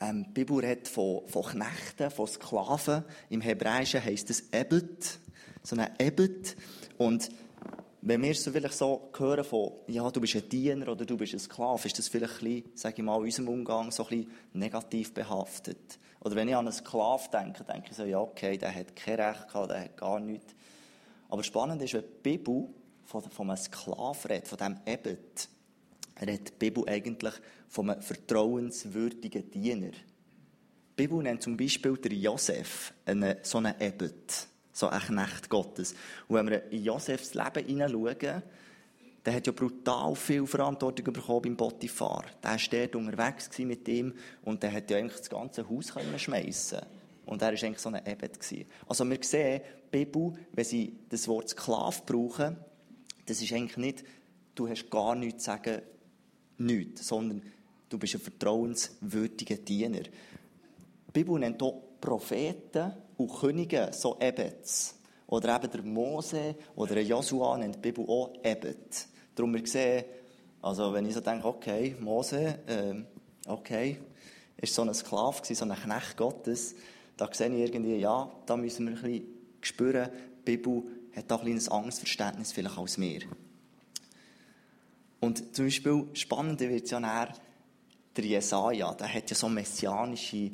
Ähm, 0.00 0.24
die 0.28 0.32
Bibel 0.32 0.58
redet 0.58 0.88
von, 0.88 1.26
von 1.26 1.42
Knechten, 1.42 2.10
von 2.10 2.26
Sklaven. 2.26 3.04
Im 3.30 3.40
Hebräischen 3.40 4.04
heisst 4.04 4.30
es 4.30 4.44
Ebet. 4.52 5.18
So 5.62 5.76
ein 5.76 5.90
Ebet. 5.98 6.56
Und 6.98 7.30
wenn 8.00 8.22
wir 8.22 8.34
so 8.34 8.52
vielleicht 8.52 8.76
so 8.76 9.10
hören 9.16 9.44
von, 9.44 9.72
ja, 9.88 10.08
du 10.10 10.20
bist 10.20 10.36
ein 10.36 10.48
Diener 10.48 10.88
oder 10.88 11.04
du 11.04 11.16
bist 11.16 11.34
ein 11.34 11.40
Sklave, 11.40 11.86
ist 11.86 11.98
das 11.98 12.08
vielleicht 12.08 12.42
ein 12.42 12.44
bisschen, 12.44 12.76
sage 12.76 12.94
ich 12.98 13.02
mal, 13.02 13.16
in 13.16 13.24
unserem 13.24 13.48
Umgang 13.48 13.90
so 13.90 14.04
ein 14.04 14.08
bisschen 14.08 14.32
negativ 14.52 15.12
behaftet. 15.12 15.98
Oder 16.20 16.36
wenn 16.36 16.48
ich 16.48 16.54
an 16.54 16.66
einen 16.66 16.72
Sklav 16.72 17.30
denke, 17.30 17.64
denke 17.64 17.88
ich 17.90 17.96
so, 17.96 18.04
ja, 18.04 18.20
okay, 18.20 18.56
der 18.56 18.74
hat 18.74 18.94
kein 18.94 19.20
Recht 19.20 19.48
gehabt, 19.48 19.70
der 19.70 19.80
hat 19.80 19.96
gar 19.96 20.20
nichts. 20.20 20.54
Aber 21.28 21.42
spannend 21.42 21.82
ist, 21.82 21.94
wenn 21.94 22.02
die 22.02 22.30
Bibel 22.30 22.68
von, 23.04 23.22
von 23.22 23.50
einem 23.50 23.56
Sklaven 23.56 24.30
redet, 24.30 24.48
von 24.48 24.58
diesem 24.58 24.80
Ebet, 24.86 25.48
redet 26.20 26.48
die 26.48 26.52
Bibel 26.58 26.88
eigentlich 26.88 27.34
von 27.68 27.90
einem 27.90 28.02
vertrauenswürdigen 28.02 29.50
Diener. 29.50 29.90
Die 29.90 31.06
Bibel 31.06 31.22
nennt 31.22 31.42
zum 31.42 31.56
Beispiel 31.56 31.96
der 31.96 32.12
Josef 32.12 32.92
einen, 33.04 33.36
so 33.42 33.58
einen 33.58 33.74
Ebet 33.80 34.48
so 34.78 34.88
ein 34.88 35.00
Knecht 35.00 35.48
Gottes. 35.48 35.94
Und 36.28 36.36
wenn 36.36 36.48
wir 36.48 36.70
in 36.70 36.84
Josefs 36.84 37.34
Leben 37.34 37.66
hineinschauen, 37.66 38.42
der 39.24 39.34
hat 39.34 39.46
ja 39.46 39.52
brutal 39.52 40.14
viel 40.14 40.46
Verantwortung 40.46 41.12
bekommen 41.12 41.42
beim 41.42 41.56
Potiphar. 41.56 42.24
Der 42.42 42.52
war 42.52 42.58
dort 42.70 42.96
unterwegs 42.96 43.58
mit 43.58 43.86
ihm 43.88 44.14
und 44.44 44.62
der 44.62 44.72
hat 44.72 44.90
ja 44.90 44.96
eigentlich 44.96 45.18
das 45.18 45.28
ganze 45.28 45.68
Haus 45.68 45.92
schmeißen 46.16 46.80
Und 47.26 47.42
er 47.42 47.52
war 47.52 47.62
eigentlich 47.62 47.78
so 47.78 47.90
ein 47.90 48.06
Ebed. 48.06 48.38
Also 48.86 49.04
wir 49.04 49.18
sehen, 49.22 49.60
die 49.92 50.06
wenn 50.52 50.64
sie 50.64 50.98
das 51.08 51.26
Wort 51.28 51.50
Sklave 51.50 52.00
brauchen, 52.06 52.56
das 53.26 53.42
ist 53.42 53.52
eigentlich 53.52 53.76
nicht, 53.76 54.04
du 54.54 54.68
hast 54.68 54.90
gar 54.90 55.14
nichts 55.14 55.44
zu 55.44 55.50
sagen, 55.50 55.82
nichts, 56.58 57.06
sondern 57.06 57.42
du 57.88 57.98
bist 57.98 58.14
ein 58.14 58.20
vertrauenswürdiger 58.20 59.56
Diener. 59.56 60.02
Die 60.02 61.12
Bibel 61.12 61.38
nennt 61.38 61.62
auch 61.62 61.82
Propheten 62.00 62.92
und 63.18 63.28
Könige 63.40 63.90
so 63.92 64.16
Ebets. 64.18 64.94
Oder 65.26 65.56
eben 65.56 65.70
der 65.70 65.82
Mose 65.82 66.54
oder 66.74 66.94
der 66.94 67.04
Josua 67.04 67.58
nennt 67.58 67.76
die 67.76 67.80
Bibel 67.80 68.06
auch 68.08 68.32
Ebet. 68.42 69.06
Darum 69.34 69.52
wir 69.52 69.66
sehen, 69.66 70.04
also 70.62 70.92
wenn 70.94 71.04
ich 71.04 71.14
so 71.14 71.20
denke, 71.20 71.46
okay, 71.46 71.94
Mose, 72.00 72.58
äh, 72.66 72.94
okay, 73.46 73.98
ist 74.56 74.74
so 74.74 74.82
ein 74.82 74.94
Sklave 74.94 75.42
so 75.54 75.64
ein 75.64 75.74
Knecht 75.74 76.16
Gottes, 76.16 76.74
da 77.16 77.28
sehe 77.32 77.48
ich 77.48 77.72
irgendwie, 77.72 77.96
ja, 77.96 78.30
da 78.46 78.56
müssen 78.56 78.86
wir 78.86 78.96
ein 78.96 79.02
bisschen 79.02 79.26
spüren, 79.60 80.08
die 80.38 80.56
Bibel 80.56 80.82
hat 81.14 81.30
da 81.30 81.36
ein 81.36 81.42
kleines 81.42 81.68
Angstverständnis 81.68 82.52
vielleicht 82.52 82.78
als 82.78 82.98
wir. 82.98 83.20
Und 85.20 85.54
zum 85.54 85.66
Beispiel, 85.66 86.06
spannend 86.14 86.60
wird 86.60 86.84
es 86.84 86.90
ja 86.90 87.00
näher, 87.00 87.34
der 88.16 88.24
Jesaja, 88.24 88.94
der 88.94 89.12
hat 89.12 89.30
ja 89.30 89.36
so 89.36 89.48
messianische 89.48 90.52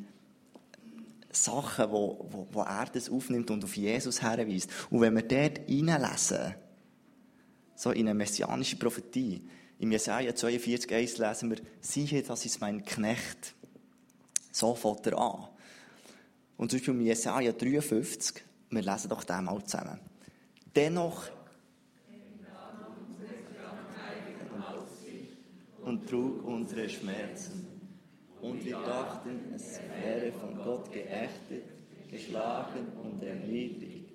Sachen, 1.35 1.91
wo, 1.91 2.25
wo, 2.29 2.47
wo 2.51 2.61
er 2.61 2.85
das 2.85 3.09
aufnimmt 3.09 3.51
und 3.51 3.63
auf 3.63 3.75
Jesus 3.75 4.21
herweist. 4.21 4.69
Und 4.89 5.01
wenn 5.01 5.15
wir 5.15 5.23
dort 5.23 5.67
hineinlesen, 5.67 6.55
so 7.75 7.91
in 7.91 8.07
eine 8.07 8.13
messianische 8.13 8.77
Prophetie, 8.77 9.41
im 9.79 9.91
Jesaja 9.91 10.31
42,1 10.31 11.27
lesen 11.27 11.49
wir, 11.49 11.57
siehe, 11.81 12.23
das 12.23 12.45
ist 12.45 12.61
mein 12.61 12.83
Knecht. 12.85 13.53
So 14.51 14.73
fängt 14.73 15.07
er 15.07 15.17
an. 15.17 15.47
Und 16.57 16.71
zum 16.71 16.79
Beispiel 16.79 16.93
im 16.93 17.01
Jesaja 17.01 17.51
53, 17.51 18.41
wir 18.69 18.81
lesen 18.81 19.09
doch 19.09 19.23
den 19.25 19.43
mal 19.43 19.61
zusammen. 19.65 19.99
Dennoch 20.73 21.29
und 25.85 26.09
trug 26.09 26.43
unsere 26.45 26.89
Schmerzen. 26.89 27.74
Und 28.45 28.63
wir 28.63 28.77
dachten, 28.77 29.39
es 29.55 29.79
wäre 30.03 30.31
von 30.31 30.55
Gott 30.63 30.91
geächtet, 30.91 31.63
geschlagen 32.11 32.85
und 33.03 33.23
erniedrigt. 33.23 34.11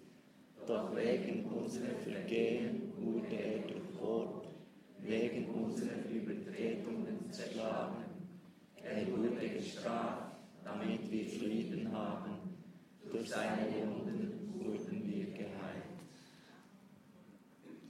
Doch 0.68 0.94
wegen 0.94 1.46
unserer 1.46 1.96
Vergehen 1.96 2.92
wurde 2.96 3.34
er 3.34 3.58
durchbohrt, 3.58 4.46
wegen 5.00 5.46
unserer 5.46 6.08
Übertretungen 6.08 7.32
zerschlagen. 7.32 8.04
Er 8.76 9.04
wurde 9.08 9.48
gestraft, 9.48 10.36
damit 10.62 11.10
wir 11.10 11.26
Frieden 11.26 11.92
haben. 11.92 12.30
Durch 13.10 13.30
seine 13.30 13.66
Wunden 13.66 14.52
wurden 14.54 15.08
wir 15.08 15.26
geheilt. 15.26 15.90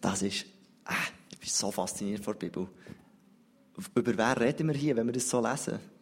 Das 0.00 0.23
ist, 0.23 0.47
äh, 0.87 0.94
ich 1.32 1.38
bin 1.38 1.49
so 1.50 1.70
fasziniert 1.70 2.25
von 2.25 2.32
der 2.32 2.47
Bibel. 2.47 2.66
Über 3.94 4.16
wer 4.16 4.40
reden 4.40 4.68
wir 4.68 4.75
hier, 4.75 4.97
wenn 4.97 5.06
wir 5.06 5.12
das 5.12 5.28
so 5.28 5.47
lesen? 5.47 6.00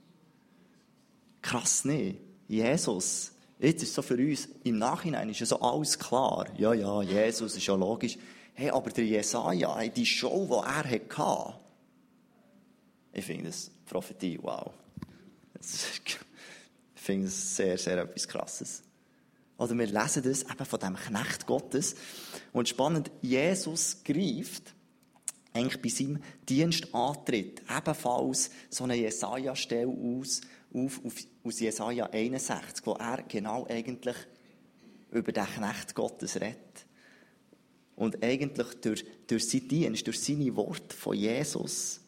Krass, 1.42 1.84
nicht? 1.84 2.20
Jesus. 2.46 3.32
Jetzt 3.58 3.82
ist 3.82 3.94
so 3.94 4.02
für 4.02 4.14
uns, 4.14 4.48
im 4.64 4.78
Nachhinein 4.78 5.28
ist 5.30 5.40
ja 5.40 5.46
so 5.46 5.60
alles 5.60 5.98
klar. 5.98 6.46
Ja, 6.56 6.72
ja, 6.74 7.02
Jesus 7.02 7.56
ist 7.56 7.66
ja 7.66 7.74
logisch. 7.74 8.16
Hey, 8.54 8.70
aber 8.70 8.90
der 8.90 9.04
Jesaja, 9.04 9.86
die 9.88 10.06
Show, 10.06 10.46
die 10.46 10.68
er 10.68 11.16
hatte, 11.16 11.54
ich 13.12 13.24
finde 13.24 13.46
das 13.46 13.70
Prophetie, 13.86 14.38
wow. 14.40 14.72
Ich 16.94 17.02
finde 17.14 17.26
das 17.26 17.56
sehr, 17.56 17.78
sehr 17.78 17.98
etwas 17.98 18.28
Krasses. 18.28 18.82
Oder 19.56 19.76
wir 19.78 19.86
lesen 19.86 20.22
das 20.22 20.42
eben 20.42 20.64
von 20.64 20.78
dem 20.78 20.94
Knecht 20.94 21.46
Gottes. 21.46 21.94
Und 22.52 22.68
spannend, 22.68 23.10
Jesus 23.22 24.04
greift 24.04 24.74
eigentlich 25.54 25.80
bei 25.80 25.88
seinem 25.88 26.22
Dienstantritt 26.48 27.62
ebenfalls 27.74 28.50
so 28.68 28.84
eine 28.84 28.94
Jesaja-Stelle 28.94 29.88
aus, 29.88 30.42
auf, 30.72 31.04
auf, 31.04 31.14
aus 31.44 31.60
Jesaja 31.60 32.06
61, 32.06 32.86
wo 32.86 32.92
er 32.92 33.22
genau 33.22 33.66
eigentlich 33.68 34.16
über 35.10 35.32
den 35.32 35.46
Knecht 35.46 35.94
Gottes 35.94 36.36
redet. 36.36 36.86
Und 37.96 38.22
eigentlich 38.22 38.80
durch, 38.80 39.04
durch 39.26 39.48
seinen 39.48 39.68
Dienst, 39.68 40.06
durch 40.06 40.20
seine 40.20 40.54
Worte 40.54 40.94
von 40.94 41.16
Jesus, 41.16 42.00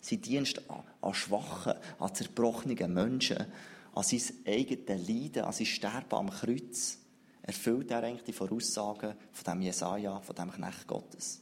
sein 0.00 0.20
Dienst 0.20 0.70
an, 0.70 0.82
an 1.00 1.14
schwachen, 1.14 1.74
an 1.98 2.14
zerbrochenen 2.14 2.92
Menschen, 2.92 3.46
an 3.94 4.02
sein 4.02 4.20
eigenes 4.46 5.08
Leiden, 5.08 5.44
an 5.44 5.52
sein 5.52 5.66
Sterben 5.66 6.14
am 6.14 6.30
Kreuz, 6.30 6.98
erfüllt 7.42 7.90
er 7.90 8.02
eigentlich 8.02 8.24
die 8.24 8.32
Voraussagen 8.32 9.14
von 9.32 9.54
dem 9.54 9.62
Jesaja, 9.62 10.20
von 10.20 10.34
dem 10.34 10.52
Knecht 10.52 10.86
Gottes. 10.86 11.40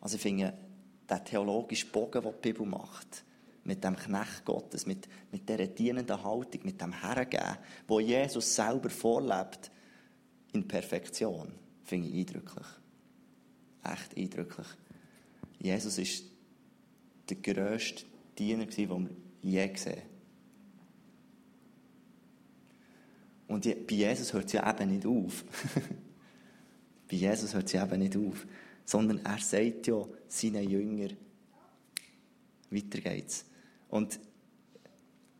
Also 0.00 0.16
ich 0.16 0.22
finde, 0.22 0.56
der 1.08 1.24
theologische 1.24 1.86
Bogen, 1.86 2.22
den 2.22 2.32
die 2.32 2.52
Bibel 2.52 2.66
macht, 2.66 3.24
mit 3.68 3.84
dem 3.84 3.94
Knecht 3.94 4.44
Gottes, 4.44 4.86
mit, 4.86 5.08
mit 5.30 5.48
dieser 5.48 5.66
dienenden 5.66 6.22
Haltung, 6.22 6.60
mit 6.64 6.80
dem 6.80 6.92
Hergeben, 6.92 7.58
wo 7.86 8.00
Jesus 8.00 8.54
selber 8.54 8.90
vorlebt, 8.90 9.70
in 10.52 10.66
Perfektion, 10.66 11.52
finde 11.84 12.08
ich 12.08 12.26
eindrücklich. 12.26 12.66
Echt 13.84 14.16
eindrücklich. 14.16 14.66
Jesus 15.60 15.98
ist 15.98 16.24
der 17.28 17.36
grösste 17.36 18.04
Diener, 18.38 18.64
den 18.64 18.88
wir 18.88 19.10
je 19.42 19.68
gesehen 19.68 20.02
Und 23.46 23.64
bei 23.64 23.94
Jesus 23.94 24.32
hört 24.32 24.46
es 24.46 24.52
ja 24.52 24.70
eben 24.70 24.90
nicht 24.90 25.06
auf. 25.06 25.44
bei 27.08 27.16
Jesus 27.16 27.54
hört 27.54 27.66
es 27.66 27.74
eben 27.74 27.98
nicht 27.98 28.16
auf 28.16 28.46
sondern 28.88 29.22
er 29.22 29.36
sagt 29.36 29.86
ja 29.86 30.02
seinen 30.28 30.68
Jüngern, 30.68 31.14
weiter 32.70 33.00
geht's. 33.02 33.44
Und 33.88 34.20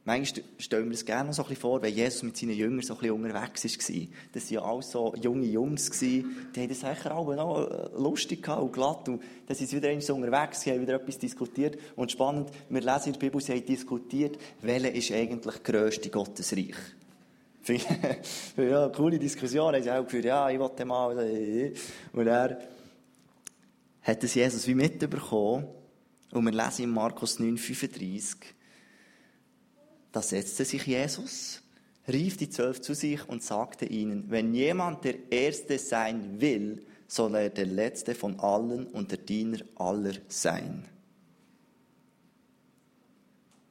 manchmal 0.05 0.45
stellen 0.59 0.85
wir 0.85 0.91
uns 0.91 1.05
gerne 1.05 1.29
noch 1.29 1.35
so 1.35 1.43
ein 1.43 1.49
bisschen 1.49 1.61
vor, 1.61 1.83
wenn 1.83 1.95
Jesus 1.95 2.23
mit 2.23 2.37
seinen 2.37 2.57
Jüngern 2.57 2.83
so 2.83 2.95
ein 2.95 3.01
bisschen 3.01 3.17
unterwegs 3.17 3.65
war. 3.65 4.07
Das 4.33 4.45
waren 4.45 4.55
ja 4.55 4.63
alles 4.63 4.91
so 4.91 5.15
junge 5.21 5.47
Jungs, 5.47 5.91
die 5.91 6.25
haben 6.57 6.69
das 6.69 6.81
sicher 6.81 7.15
alle 7.15 7.37
noch 7.37 7.69
äh, 7.69 8.01
lustig 8.01 8.49
und 8.49 8.73
glatt. 8.73 9.09
Und 9.09 9.23
dann 9.47 9.57
sind 9.57 9.69
sie 9.69 9.77
wieder 9.77 10.01
so 10.01 10.15
unterwegs, 10.15 10.67
haben 10.67 10.81
wieder 10.81 10.95
etwas 10.95 11.19
diskutiert. 11.19 11.79
Und 11.97 12.11
spannend, 12.11 12.51
wir 12.69 12.81
lesen 12.81 13.07
in 13.09 13.13
der 13.13 13.21
Bibel, 13.21 13.41
sie 13.41 13.53
haben 13.53 13.67
diskutiert, 13.67 14.39
welcher 14.63 14.93
ist 14.93 15.13
eigentlich 15.13 15.57
der 15.57 15.63
grösste 15.63 16.11
Gottesreich. 16.11 16.77
ja, 18.57 18.89
coole 18.89 19.19
Diskussion, 19.19 19.75
haben 19.75 19.83
sie 19.83 19.91
auch 19.91 20.05
geführt, 20.05 20.25
ja, 20.25 20.49
ich 20.49 20.59
wollte 20.59 20.87
mal. 20.87 21.11
Und 22.13 22.27
er 22.27 22.59
hat 24.03 24.25
es 24.25 24.35
Jesus 24.35 24.67
wie 24.67 24.75
mitbekommen. 24.75 25.67
Und 26.31 26.45
wir 26.45 26.53
lesen 26.53 26.85
in 26.85 26.91
Markus 26.91 27.41
9,35, 27.41 28.37
da 30.13 30.23
setzte 30.23 30.65
sich 30.65 30.87
Jesus, 30.87 31.63
rief 32.07 32.37
die 32.37 32.51
Zwölf 32.51 32.81
zu 32.81 32.95
sich 32.95 33.29
und 33.29 33.43
sagte 33.43 33.87
ihnen, 33.87 34.31
wenn 34.31 34.55
jemand 34.55 35.05
der 35.05 35.33
Erste 35.33 35.79
sein 35.79 36.41
will, 36.41 36.85
soll 37.07 37.35
er 37.35 37.51
der 37.51 37.67
Letzte 37.67 38.15
von 38.15 38.39
allen 38.41 38.87
und 38.87 39.11
der 39.11 39.19
Diener 39.19 39.61
aller 39.77 40.15
sein. 40.29 40.85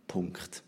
Punkt. 0.08 0.64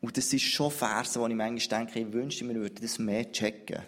Und 0.00 0.16
das 0.16 0.32
ist 0.32 0.42
schon 0.42 0.70
Verse, 0.70 1.18
wo 1.18 1.26
ich 1.26 1.34
manchmal 1.34 1.86
denke, 1.86 2.00
ich 2.00 2.12
wünschte, 2.12 2.46
wir 2.46 2.54
würden 2.56 2.78
das 2.80 2.98
mehr 2.98 3.32
checken. 3.32 3.82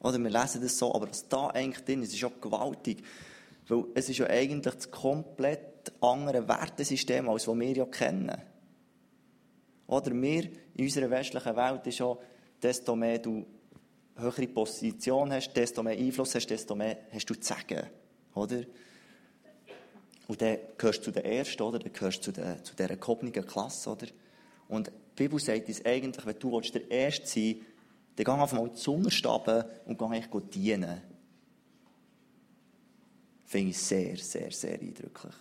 Oder 0.00 0.18
wir 0.18 0.30
lesen 0.30 0.62
das 0.62 0.78
so, 0.78 0.94
aber 0.94 1.08
was 1.08 1.28
da 1.28 1.48
eigentlich 1.48 1.84
drin 1.84 2.02
ist, 2.02 2.12
ist 2.12 2.18
schon 2.18 2.40
gewaltig. 2.40 3.02
Weil 3.66 3.84
es 3.94 4.08
ist 4.08 4.18
ja 4.18 4.26
eigentlich 4.26 4.74
das 4.74 4.90
komplett 4.90 5.92
andere 6.00 6.46
Wertesystem, 6.46 7.28
als 7.28 7.48
was 7.48 7.58
wir 7.58 7.72
ja 7.72 7.84
kennen. 7.86 8.40
Oder 9.86 10.12
wir 10.12 10.48
in 10.74 10.84
unserer 10.84 11.10
westlichen 11.10 11.56
Welt 11.56 11.86
ist 11.86 11.98
ja, 11.98 12.16
desto 12.62 12.94
mehr 12.94 13.18
du 13.18 13.46
höhere 14.16 14.46
Position 14.48 15.32
hast, 15.32 15.52
desto 15.54 15.82
mehr 15.82 15.96
Einfluss 15.96 16.34
hast, 16.34 16.48
desto 16.48 16.74
mehr 16.74 16.98
hast 17.12 17.28
du 17.28 17.34
zu 17.34 17.42
sagen. 17.54 17.86
Oder? 18.34 18.62
Und 20.26 20.42
dann 20.42 20.58
gehörst 20.76 21.00
du 21.00 21.04
zu 21.04 21.12
den 21.12 21.24
Ersten, 21.24 21.62
oder? 21.62 21.78
Dann 21.78 21.92
gehörst 21.92 22.18
du 22.18 22.22
zu, 22.24 22.32
der, 22.32 22.62
zu 22.62 22.74
dieser 22.76 22.96
gehobenen 22.96 23.32
Klasse, 23.32 23.90
oder? 23.90 24.06
Und 24.68 24.88
die 24.88 25.22
Bibel 25.22 25.40
sagt 25.40 25.68
uns 25.68 25.84
eigentlich, 25.84 26.26
wenn 26.26 26.38
du 26.38 26.60
der 26.60 26.90
Erste 26.90 27.26
sein 27.26 27.42
willst, 27.42 27.77
dann 28.18 28.36
geh 28.36 28.42
einfach 28.42 28.56
mal 28.56 28.72
zu 28.72 28.94
Unterstaben 28.94 29.64
und 29.86 29.96
geh 29.96 30.04
eigentlich 30.04 30.50
dienen. 30.50 31.00
Finde 33.44 33.70
ich 33.70 33.78
sehr, 33.78 34.16
sehr, 34.16 34.50
sehr 34.50 34.80
eindrücklich. 34.80 35.34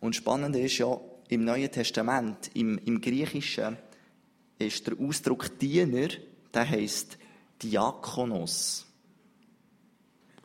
Und 0.00 0.16
spannend 0.16 0.56
ist 0.56 0.78
ja, 0.78 1.00
im 1.28 1.44
Neuen 1.44 1.70
Testament, 1.70 2.50
im, 2.54 2.78
im 2.78 3.00
Griechischen, 3.00 3.78
ist 4.58 4.86
der 4.86 4.98
Ausdruck 4.98 5.58
Diener, 5.58 6.08
der 6.52 6.68
heißt 6.68 7.16
Diakonos. 7.62 8.86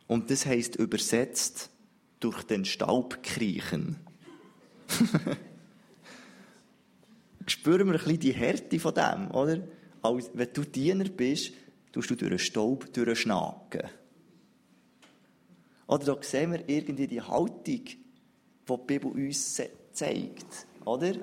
Und 0.08 0.30
das 0.30 0.46
heißt 0.46 0.76
übersetzt 0.76 1.72
durch 2.20 2.44
den 2.44 2.64
Staub 2.64 3.22
kriechen. 3.24 3.98
spüren 7.50 7.88
wir 7.88 7.94
ein 7.94 8.00
bisschen 8.00 8.20
die 8.20 8.34
Härte 8.34 8.80
von 8.80 8.94
dem, 8.94 9.32
oder? 9.32 9.60
Als, 10.02 10.32
wenn 10.34 10.54
du 10.54 10.64
Diener 10.64 11.06
bist, 11.06 11.54
tust 11.92 12.10
du 12.10 12.16
durch 12.16 12.30
den 12.30 12.40
Staub 12.40 12.94
durchschnacken. 12.94 13.84
Oder 15.88 16.06
da 16.06 16.18
sehen 16.22 16.52
wir 16.52 16.68
irgendwie 16.68 17.08
die 17.08 17.22
Haltung, 17.22 17.64
die 17.66 17.98
die 18.68 18.78
Bibel 18.86 19.12
uns 19.12 19.62
zeigt, 19.92 20.68
oder? 20.86 21.14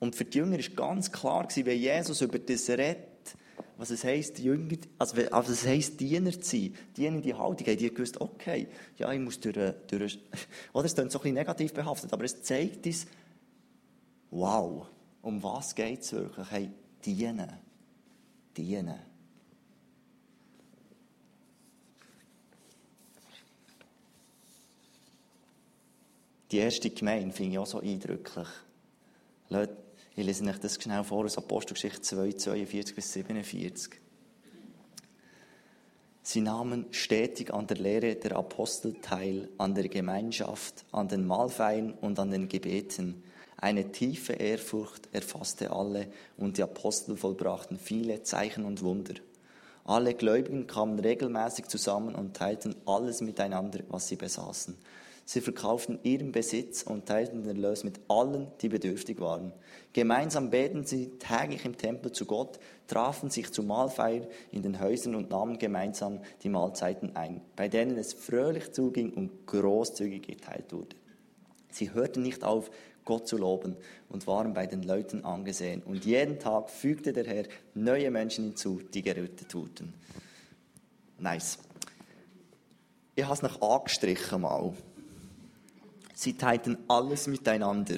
Und 0.00 0.14
für 0.14 0.24
die 0.24 0.38
Jünger 0.38 0.58
war 0.58 0.74
ganz 0.74 1.10
klar, 1.10 1.48
wenn 1.54 1.78
Jesus 1.78 2.20
über 2.20 2.38
das 2.38 2.68
redet, 2.68 3.06
was 3.76 3.90
es 3.90 4.02
heisst, 4.02 4.40
Jünger, 4.40 4.76
also, 4.98 5.16
also 5.30 5.52
es 5.52 5.66
heisst, 5.66 6.00
Diener 6.00 6.32
zu 6.32 6.42
sein, 6.42 6.74
dienende 6.96 7.38
Haltung, 7.38 7.66
haben 7.66 7.76
die 7.76 7.94
gewusst, 7.94 8.20
okay, 8.20 8.66
ja, 8.96 9.12
ich 9.12 9.20
muss 9.20 9.38
durch, 9.38 9.56
durch 9.86 10.18
oder 10.72 10.86
es 10.86 10.94
klingt 10.94 11.12
so 11.12 11.18
ein 11.18 11.22
bisschen 11.22 11.34
negativ 11.34 11.72
behaftet, 11.72 12.12
aber 12.12 12.24
es 12.24 12.42
zeigt 12.42 12.84
uns, 12.86 13.06
wow, 14.30 14.86
um 15.22 15.42
was 15.42 15.74
geht 15.74 16.00
es 16.00 16.12
wirklich? 16.12 16.50
Hey, 16.50 16.70
dienen. 17.04 17.52
Dienen. 18.56 18.98
Die 26.50 26.58
erste 26.58 26.88
Gemeinde 26.88 27.34
finde 27.34 27.52
ich 27.52 27.58
auch 27.58 27.66
so 27.66 27.80
eindrücklich. 27.80 28.48
Ich 29.50 30.24
lese 30.24 30.44
euch 30.44 30.58
das 30.58 30.82
schnell 30.82 31.04
vor 31.04 31.26
aus 31.26 31.36
Apostelgeschichte 31.36 32.00
2, 32.00 32.32
42 32.32 32.94
bis 32.94 33.12
47. 33.12 34.00
Sie 36.22 36.40
nahmen 36.40 36.86
stetig 36.90 37.52
an 37.52 37.66
der 37.66 37.78
Lehre 37.78 38.14
der 38.16 38.36
Apostel 38.36 38.94
teil, 39.00 39.48
an 39.58 39.74
der 39.74 39.88
Gemeinschaft, 39.88 40.84
an 40.92 41.08
den 41.08 41.26
Mahlfeiern 41.26 41.92
und 41.92 42.18
an 42.18 42.30
den 42.30 42.48
Gebeten. 42.48 43.22
Eine 43.60 43.90
tiefe 43.90 44.34
Ehrfurcht 44.34 45.08
erfasste 45.12 45.72
alle 45.72 46.06
und 46.36 46.58
die 46.58 46.62
Apostel 46.62 47.16
vollbrachten 47.16 47.76
viele 47.76 48.22
Zeichen 48.22 48.64
und 48.64 48.82
Wunder. 48.82 49.14
Alle 49.84 50.14
Gläubigen 50.14 50.68
kamen 50.68 51.00
regelmäßig 51.00 51.66
zusammen 51.66 52.14
und 52.14 52.36
teilten 52.36 52.76
alles 52.86 53.20
miteinander, 53.20 53.80
was 53.88 54.06
sie 54.06 54.16
besaßen. 54.16 54.76
Sie 55.24 55.40
verkauften 55.40 55.98
ihren 56.04 56.30
Besitz 56.30 56.84
und 56.84 57.06
teilten 57.06 57.42
den 57.42 57.56
Erlös 57.56 57.82
mit 57.82 57.98
allen, 58.08 58.46
die 58.60 58.68
bedürftig 58.68 59.20
waren. 59.20 59.52
Gemeinsam 59.92 60.50
beten 60.50 60.84
sie 60.84 61.18
täglich 61.18 61.64
im 61.64 61.76
Tempel 61.76 62.12
zu 62.12 62.26
Gott, 62.26 62.60
trafen 62.86 63.28
sich 63.28 63.52
zur 63.52 63.64
Mahlfeier 63.64 64.26
in 64.52 64.62
den 64.62 64.78
Häusern 64.80 65.16
und 65.16 65.30
nahmen 65.30 65.58
gemeinsam 65.58 66.20
die 66.42 66.48
Mahlzeiten 66.48 67.16
ein, 67.16 67.42
bei 67.56 67.68
denen 67.68 67.98
es 67.98 68.14
fröhlich 68.14 68.72
zuging 68.72 69.12
und 69.12 69.46
großzügig 69.46 70.22
geteilt 70.28 70.72
wurde. 70.72 70.96
Sie 71.70 71.92
hörten 71.92 72.22
nicht 72.22 72.44
auf, 72.44 72.70
Gott 73.08 73.26
zu 73.26 73.38
loben 73.38 73.74
und 74.10 74.26
waren 74.26 74.52
bei 74.52 74.66
den 74.66 74.82
Leuten 74.82 75.24
angesehen. 75.24 75.82
Und 75.82 76.04
jeden 76.04 76.38
Tag 76.38 76.68
fügte 76.68 77.14
der 77.14 77.24
Herr 77.24 77.44
neue 77.72 78.10
Menschen 78.10 78.44
hinzu, 78.44 78.82
die 78.92 79.00
gerettet 79.00 79.54
wurden. 79.54 79.94
Nice. 81.18 81.58
Ich 83.14 83.24
habe 83.24 83.32
es 83.32 83.40
noch 83.40 83.62
angestrichen 83.62 84.42
mal. 84.42 84.74
Sie 86.14 86.34
teilten 86.34 86.76
alles 86.86 87.28
miteinander. 87.28 87.96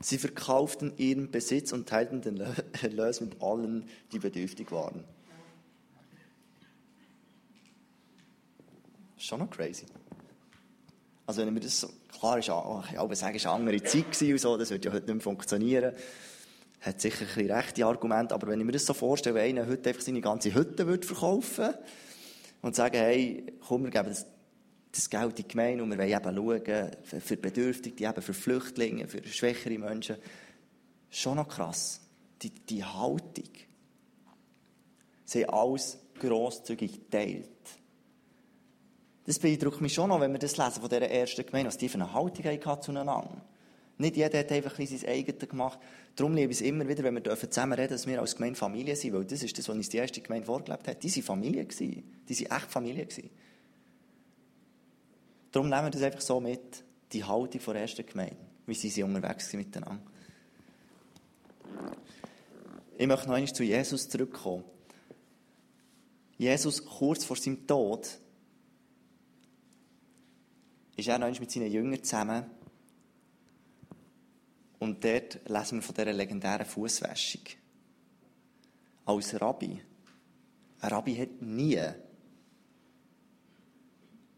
Sie 0.00 0.16
verkauften 0.16 0.94
ihren 0.96 1.30
Besitz 1.30 1.74
und 1.74 1.86
teilten 1.86 2.22
den 2.22 2.40
Erlös 2.82 3.20
mit 3.20 3.42
allen, 3.42 3.90
die 4.10 4.18
bedürftig 4.18 4.72
waren. 4.72 5.04
Schon 9.18 9.40
noch 9.40 9.50
crazy. 9.50 9.84
Also 11.28 11.42
wenn 11.44 11.52
mir 11.52 11.60
das 11.60 11.80
so, 11.80 11.90
klar 12.18 12.38
ist, 12.38 12.46
ich 12.46 12.50
aber 12.98 13.14
sagen, 13.14 13.36
es 13.36 13.44
war 13.44 13.54
eine 13.54 13.66
andere 13.66 13.82
Zeit 13.82 14.22
und 14.22 14.40
so, 14.40 14.56
das 14.56 14.70
würde 14.70 14.88
ja 14.88 14.94
heute 14.94 15.04
nicht 15.04 15.14
mehr 15.16 15.20
funktionieren. 15.20 15.94
Hat 16.80 17.02
sicher 17.02 17.20
ein 17.20 17.26
bisschen 17.26 17.50
rechte 17.50 17.84
Argumente, 17.84 18.34
aber 18.34 18.46
wenn 18.46 18.58
ich 18.58 18.64
mir 18.64 18.72
das 18.72 18.86
so 18.86 18.94
vorstelle, 18.94 19.34
wenn 19.34 19.58
einer 19.58 19.68
heute 19.68 19.90
einfach 19.90 20.00
seine 20.00 20.22
ganze 20.22 20.54
Hütte 20.54 20.86
würde 20.86 21.06
verkaufen 21.06 21.74
und 22.62 22.74
sagen, 22.74 22.96
hey, 22.96 23.44
komm, 23.60 23.84
wir 23.84 23.90
geben 23.90 24.08
das 24.08 24.24
das 24.90 25.10
Geld 25.10 25.28
in 25.28 25.34
die 25.34 25.48
Gemeinde 25.48 25.84
und 25.84 25.90
wir 25.90 25.98
wollen 25.98 26.08
eben 26.08 26.64
schauen 26.64 27.20
für 27.20 27.36
Bedürftige, 27.36 28.08
eben 28.08 28.22
für 28.22 28.32
Flüchtlinge, 28.32 29.06
für 29.06 29.22
schwächere 29.28 29.78
Menschen. 29.78 30.16
Schon 31.10 31.36
noch 31.36 31.48
krass. 31.48 32.00
Die, 32.40 32.48
die 32.48 32.82
Haltung. 32.82 33.50
Sie 35.26 35.44
haben 35.44 35.52
alles 35.52 35.98
grosszügig 36.18 37.10
geteilt. 37.10 37.48
Das 39.28 39.38
beeindruckt 39.38 39.82
mich 39.82 39.92
schon 39.92 40.08
noch, 40.08 40.22
wenn 40.22 40.32
wir 40.32 40.38
das 40.38 40.56
lesen 40.56 40.80
von 40.80 40.88
dieser 40.88 41.02
ersten 41.02 41.44
Gemeinde, 41.44 41.68
was 41.68 41.76
die 41.76 41.90
für 41.90 41.96
eine 41.96 42.14
Haltung 42.14 42.46
hatten 42.46 42.82
zueinander. 42.82 43.42
Nicht 43.98 44.16
jeder 44.16 44.38
hat 44.38 44.50
einfach 44.50 44.78
ein 44.78 44.86
sein 44.86 45.06
eigenes 45.06 45.46
gemacht. 45.46 45.78
Darum 46.16 46.34
liebe 46.34 46.50
ich 46.50 46.62
es 46.62 46.66
immer 46.66 46.88
wieder, 46.88 47.04
wenn 47.04 47.14
wir 47.14 47.36
zusammen 47.36 47.74
reden, 47.74 47.90
dass 47.90 48.06
wir 48.06 48.18
als 48.22 48.36
Gemeinde 48.36 48.58
Familie 48.58 48.96
sind, 48.96 49.12
weil 49.12 49.26
das 49.26 49.42
ist 49.42 49.58
das, 49.58 49.68
was 49.68 49.76
uns 49.76 49.90
die 49.90 49.98
erste 49.98 50.22
Gemeinde 50.22 50.46
vorgelebt 50.46 50.88
hat. 50.88 51.02
Die 51.02 51.14
waren 51.14 51.22
Familie. 51.24 51.66
Die 51.66 52.04
waren 52.26 52.58
echt 52.58 52.72
Familie. 52.72 53.06
Darum 55.52 55.68
nehmen 55.68 55.84
wir 55.84 55.90
das 55.90 56.02
einfach 56.02 56.22
so 56.22 56.40
mit, 56.40 56.82
die 57.12 57.22
Haltung 57.22 57.60
der 57.66 57.82
ersten 57.82 58.06
Gemeinde, 58.06 58.36
wie 58.64 58.74
sie, 58.74 58.88
sie 58.88 59.02
unterwegs 59.02 59.50
sind 59.50 59.58
miteinander. 59.58 60.00
Ich 62.96 63.06
möchte 63.06 63.28
noch 63.28 63.34
einmal 63.34 63.52
zu 63.52 63.62
Jesus 63.62 64.08
zurückkommen. 64.08 64.64
Jesus, 66.38 66.82
kurz 66.82 67.26
vor 67.26 67.36
seinem 67.36 67.66
Tod, 67.66 68.08
ist 70.98 71.06
er 71.06 71.18
noch 71.18 71.40
mit 71.40 71.50
seinen 71.50 71.70
Jüngern 71.70 72.02
zusammen. 72.02 72.44
Und 74.80 75.04
dort 75.04 75.48
lesen 75.48 75.78
wir 75.78 75.82
von 75.82 75.94
dieser 75.94 76.12
legendären 76.12 76.66
Fußwäschung. 76.66 77.42
Als 79.04 79.40
Rabbi. 79.40 79.80
Ein 80.80 80.90
Rabbi 80.90 81.14
hat 81.14 81.40
nie 81.40 81.80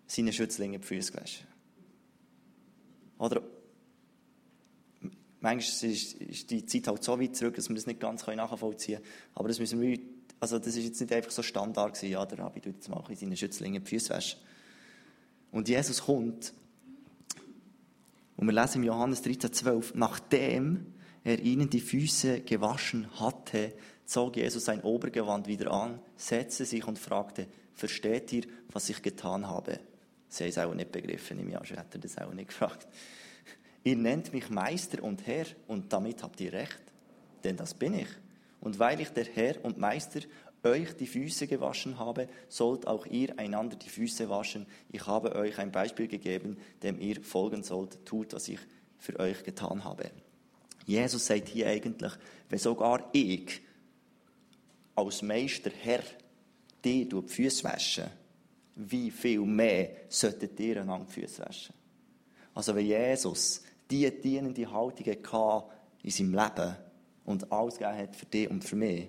seinen 0.06 0.32
Schützlingen 0.32 0.82
die 0.82 0.86
Füße 0.86 1.12
gewaschen. 1.12 1.46
Oder 3.18 3.42
manchmal 5.40 5.90
ist, 5.90 6.50
die 6.50 6.66
Zeit 6.66 6.88
halt 6.88 7.02
so 7.02 7.18
weit 7.18 7.36
zurück, 7.36 7.54
dass 7.54 7.70
wir 7.70 7.76
das 7.76 7.86
nicht 7.86 8.00
ganz 8.00 8.26
nachvollziehen 8.26 9.02
können. 9.02 9.30
Aber 9.34 9.48
das 9.48 9.58
müssen 9.58 9.80
wir, 9.80 9.98
also 10.40 10.58
das 10.58 10.76
ist 10.76 10.84
jetzt 10.84 11.00
nicht 11.00 11.12
einfach 11.12 11.30
so 11.30 11.42
Standard 11.42 11.94
gewesen, 11.94 12.12
ja, 12.12 12.26
der 12.26 12.38
Rabbi 12.38 12.60
tut 12.60 12.74
jetzt 12.74 12.88
mal 12.90 13.02
in 13.08 13.16
seinen 13.16 13.36
Schützlingen 13.36 13.82
die 13.82 13.88
Füße 13.88 14.10
waschen. 14.10 14.40
Und 15.50 15.68
Jesus 15.68 16.02
kommt, 16.02 16.52
und 18.36 18.46
wir 18.46 18.54
lesen 18.54 18.78
im 18.78 18.84
Johannes 18.84 19.22
13, 19.22 19.52
12, 19.52 19.94
nachdem 19.94 20.94
er 21.24 21.38
ihnen 21.40 21.68
die 21.68 21.80
Füße 21.80 22.40
gewaschen 22.40 23.20
hatte, 23.20 23.74
zog 24.06 24.36
Jesus 24.36 24.64
sein 24.64 24.80
Obergewand 24.80 25.46
wieder 25.46 25.70
an, 25.70 26.00
setzte 26.16 26.64
sich 26.64 26.86
und 26.86 26.98
fragte, 26.98 27.46
versteht 27.74 28.32
ihr, 28.32 28.44
was 28.72 28.88
ich 28.88 29.02
getan 29.02 29.46
habe? 29.46 29.80
Sie 30.28 30.44
haben 30.44 30.50
es 30.50 30.58
auch 30.58 30.74
nicht 30.74 30.92
begriffen, 30.92 31.38
im 31.38 31.50
Jahr 31.50 31.66
hat 31.76 31.94
er 31.94 32.00
das 32.00 32.18
auch 32.18 32.32
nicht 32.32 32.48
gefragt. 32.48 32.86
Ihr 33.84 33.96
nennt 33.96 34.32
mich 34.32 34.48
Meister 34.48 35.02
und 35.02 35.26
Herr 35.26 35.46
und 35.66 35.92
damit 35.92 36.22
habt 36.22 36.40
ihr 36.40 36.52
recht, 36.52 36.82
denn 37.44 37.56
das 37.56 37.74
bin 37.74 37.94
ich. 37.94 38.08
Und 38.60 38.78
weil 38.78 39.00
ich 39.00 39.08
der 39.10 39.24
Herr 39.24 39.64
und 39.64 39.78
Meister 39.78 40.20
euch 40.64 40.96
die 40.96 41.06
Füße 41.06 41.46
gewaschen 41.46 41.98
habe, 41.98 42.28
sollt 42.48 42.86
auch 42.86 43.06
ihr 43.06 43.38
einander 43.38 43.76
die 43.76 43.88
Füße 43.88 44.28
waschen. 44.28 44.66
Ich 44.90 45.06
habe 45.06 45.34
euch 45.34 45.58
ein 45.58 45.72
Beispiel 45.72 46.08
gegeben, 46.08 46.58
dem 46.82 47.00
ihr 47.00 47.22
folgen 47.22 47.62
sollt. 47.62 48.04
Tut, 48.04 48.32
was 48.32 48.48
ich 48.48 48.60
für 48.98 49.18
euch 49.18 49.42
getan 49.42 49.84
habe. 49.84 50.10
Jesus 50.86 51.26
sagt 51.26 51.48
hier 51.48 51.68
eigentlich, 51.68 52.12
wenn 52.48 52.58
sogar 52.58 53.08
ich 53.12 53.62
als 54.94 55.22
Meister 55.22 55.70
Herr 55.70 56.02
dir 56.84 57.08
die 57.08 57.22
Füße 57.22 57.64
wasche, 57.64 58.10
wie 58.74 59.10
viel 59.10 59.40
mehr 59.40 59.90
solltet 60.08 60.58
ihr 60.60 60.80
einander 60.80 61.06
die 61.06 61.20
Füße 61.20 61.42
waschen? 61.42 61.74
Also 62.54 62.74
wenn 62.74 62.86
Jesus 62.86 63.62
die 63.90 64.10
dienende 64.20 64.70
Haltung 64.70 65.06
hatte 65.06 65.64
in 66.02 66.10
seinem 66.10 66.34
Leben 66.34 66.76
und 67.24 67.52
alles 67.52 67.78
gegeben 67.78 67.96
hat 67.96 68.16
für 68.16 68.26
dich 68.26 68.50
und 68.50 68.64
für 68.64 68.76
mich, 68.76 69.08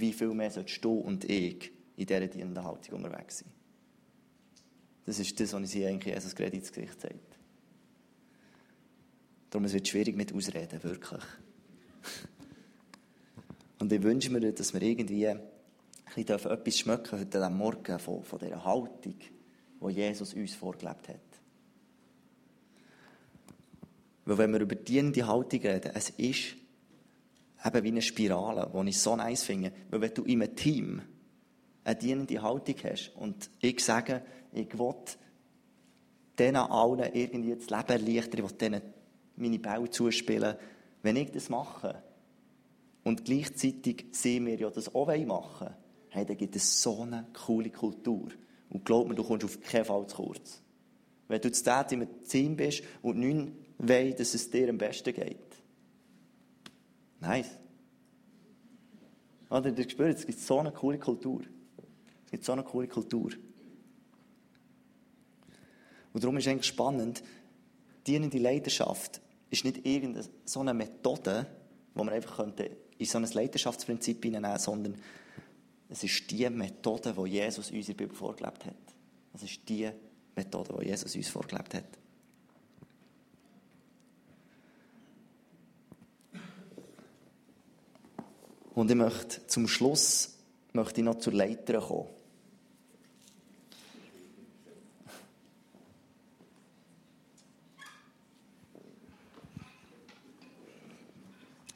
wie 0.00 0.12
viel 0.12 0.34
mehr 0.34 0.50
solltest 0.50 0.84
du 0.84 0.92
und 0.92 1.24
ich 1.24 1.70
in 1.96 2.06
dieser 2.06 2.26
dienenden 2.26 2.64
Haltung 2.64 2.96
unterwegs 2.96 3.38
sein? 3.38 3.50
Das 5.06 5.18
ist 5.18 5.38
das, 5.40 5.52
was 5.52 5.74
ich 5.74 5.86
eigentlich 5.86 6.14
Jesus 6.14 6.34
gerade 6.34 6.56
ins 6.56 6.72
Gesicht 6.72 7.00
sagt. 7.00 7.38
Darum 9.50 9.64
es 9.64 9.72
wird 9.72 9.84
es 9.84 9.90
schwierig 9.90 10.16
mit 10.16 10.34
Ausreden, 10.34 10.82
wirklich. 10.82 11.22
Und 13.78 13.92
ich 13.92 14.02
wünsche 14.02 14.30
mir, 14.30 14.52
dass 14.52 14.74
wir 14.74 14.82
irgendwie 14.82 15.34
darf 16.26 16.44
etwas 16.44 16.78
schmecken 16.78 17.20
heute 17.20 17.44
am 17.44 17.56
Morgen 17.56 17.98
von, 17.98 18.22
von 18.22 18.38
dieser 18.38 18.64
Haltung, 18.64 19.14
die 19.80 19.92
Jesus 19.92 20.34
uns 20.34 20.54
vorgelebt 20.54 21.08
hat. 21.08 21.20
Weil 24.24 24.38
wenn 24.38 24.52
wir 24.52 24.60
über 24.60 24.74
dienende 24.74 25.26
Haltung 25.26 25.60
reden, 25.60 25.92
es 25.94 26.10
ist 26.10 26.56
eben 27.64 27.84
wie 27.84 27.88
eine 27.88 28.02
Spirale, 28.02 28.70
die 28.72 28.88
ich 28.88 29.00
so 29.00 29.16
nice 29.16 29.42
finde. 29.42 29.72
Weil 29.90 30.00
wenn 30.00 30.14
du 30.14 30.22
in 30.24 30.42
einem 30.42 30.54
Team 30.54 31.02
eine 31.84 31.96
dienende 31.96 32.42
Haltung 32.42 32.76
hast 32.84 33.12
und 33.16 33.50
ich 33.60 33.84
sage, 33.84 34.22
ich 34.52 34.78
will 34.78 34.94
denen 36.38 36.56
allen 36.56 37.12
irgendwie 37.14 37.54
das 37.54 37.70
Leben 37.70 38.06
erleichtern, 38.06 38.44
ich 38.44 38.50
will 38.50 38.58
denen 38.58 38.82
meine 39.36 39.58
Bälle 39.58 39.90
zuspielen, 39.90 40.56
wenn 41.02 41.16
ich 41.16 41.30
das 41.30 41.48
mache 41.48 42.02
und 43.04 43.24
gleichzeitig 43.24 44.06
sie 44.12 44.40
mir 44.40 44.56
ja 44.56 44.70
das 44.70 44.94
auch 44.94 45.06
machen 45.06 45.28
wollen, 45.28 45.74
hey, 46.10 46.26
da 46.26 46.34
gibt 46.34 46.56
es 46.56 46.82
so 46.82 47.02
eine 47.02 47.26
coole 47.46 47.70
Kultur. 47.70 48.28
Und 48.70 48.84
glaub 48.84 49.08
mir, 49.08 49.14
du 49.14 49.24
kommst 49.24 49.44
auf 49.44 49.60
keinen 49.60 49.84
Fall 49.84 50.06
zu 50.06 50.16
kurz. 50.16 50.62
Wenn 51.26 51.40
du 51.40 51.50
zu 51.50 51.62
in 51.64 52.02
einem 52.02 52.24
Team 52.24 52.56
bist 52.56 52.82
und 53.02 53.18
nicht 53.18 53.52
weißt, 53.78 54.20
dass 54.20 54.34
es 54.34 54.50
dir 54.50 54.68
am 54.68 54.78
besten 54.78 55.14
geht. 55.14 55.47
Nice. 57.20 57.58
Oder, 59.50 59.72
du 59.72 59.88
spürst, 59.88 60.20
es 60.20 60.26
gibt 60.26 60.38
so 60.38 60.58
eine 60.58 60.72
coole 60.72 60.98
Kultur. 60.98 61.42
Es 62.26 62.30
gibt 62.30 62.44
so 62.44 62.52
eine 62.52 62.62
coole 62.62 62.86
Kultur. 62.86 63.30
Und 66.12 66.22
darum 66.22 66.36
ist 66.36 66.48
eigentlich 66.48 66.66
spannend, 66.66 67.22
dienende 68.06 68.38
Leidenschaft 68.38 69.20
ist 69.50 69.64
nicht 69.64 69.86
irgendeine 69.86 70.26
so 70.44 70.60
eine 70.60 70.74
Methode, 70.74 71.46
wo 71.94 72.04
man 72.04 72.14
einfach 72.14 72.36
könnte 72.36 72.70
in 72.98 73.06
so 73.06 73.18
ein 73.18 73.24
Leidenschaftsprinzip 73.24 74.22
hineinnehmen 74.22 74.58
sondern 74.58 74.94
es 75.88 76.02
ist 76.04 76.30
die 76.30 76.48
Methode, 76.50 77.14
die 77.14 77.30
Jesus 77.30 77.70
uns 77.70 77.88
in 77.88 77.96
der 77.96 78.04
Bibel 78.04 78.14
vorgelebt 78.14 78.66
hat. 78.66 78.74
Es 79.32 79.42
ist 79.42 79.66
die 79.68 79.88
Methode, 80.36 80.74
die 80.80 80.88
Jesus 80.88 81.14
uns 81.14 81.28
vorgelebt 81.28 81.74
hat. 81.74 81.84
Und 88.78 88.88
ich 88.92 88.96
möchte 88.96 89.44
zum 89.48 89.66
Schluss 89.66 90.36
möchte 90.72 91.00
ich 91.00 91.04
noch 91.04 91.18
zur 91.18 91.32
Leiter 91.32 91.80
kommen. 91.80 92.06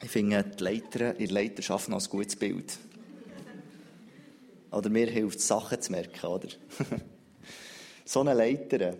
Ich 0.01 0.09
finde 0.09 0.45
die 0.45 0.63
Leiter 0.63 1.19
in 1.19 1.25
der 1.25 1.33
Leiterschaft 1.33 1.89
noch 1.89 2.01
ein 2.01 2.09
gutes 2.09 2.37
Bild. 2.37 2.77
Oder 4.71 4.89
mir 4.89 5.07
hilft 5.07 5.39
es, 5.39 5.47
Sachen 5.49 5.81
zu 5.81 5.91
merken, 5.91 6.25
oder? 6.25 6.47
so 8.05 8.21
eine 8.21 8.33
Leiter. 8.33 8.95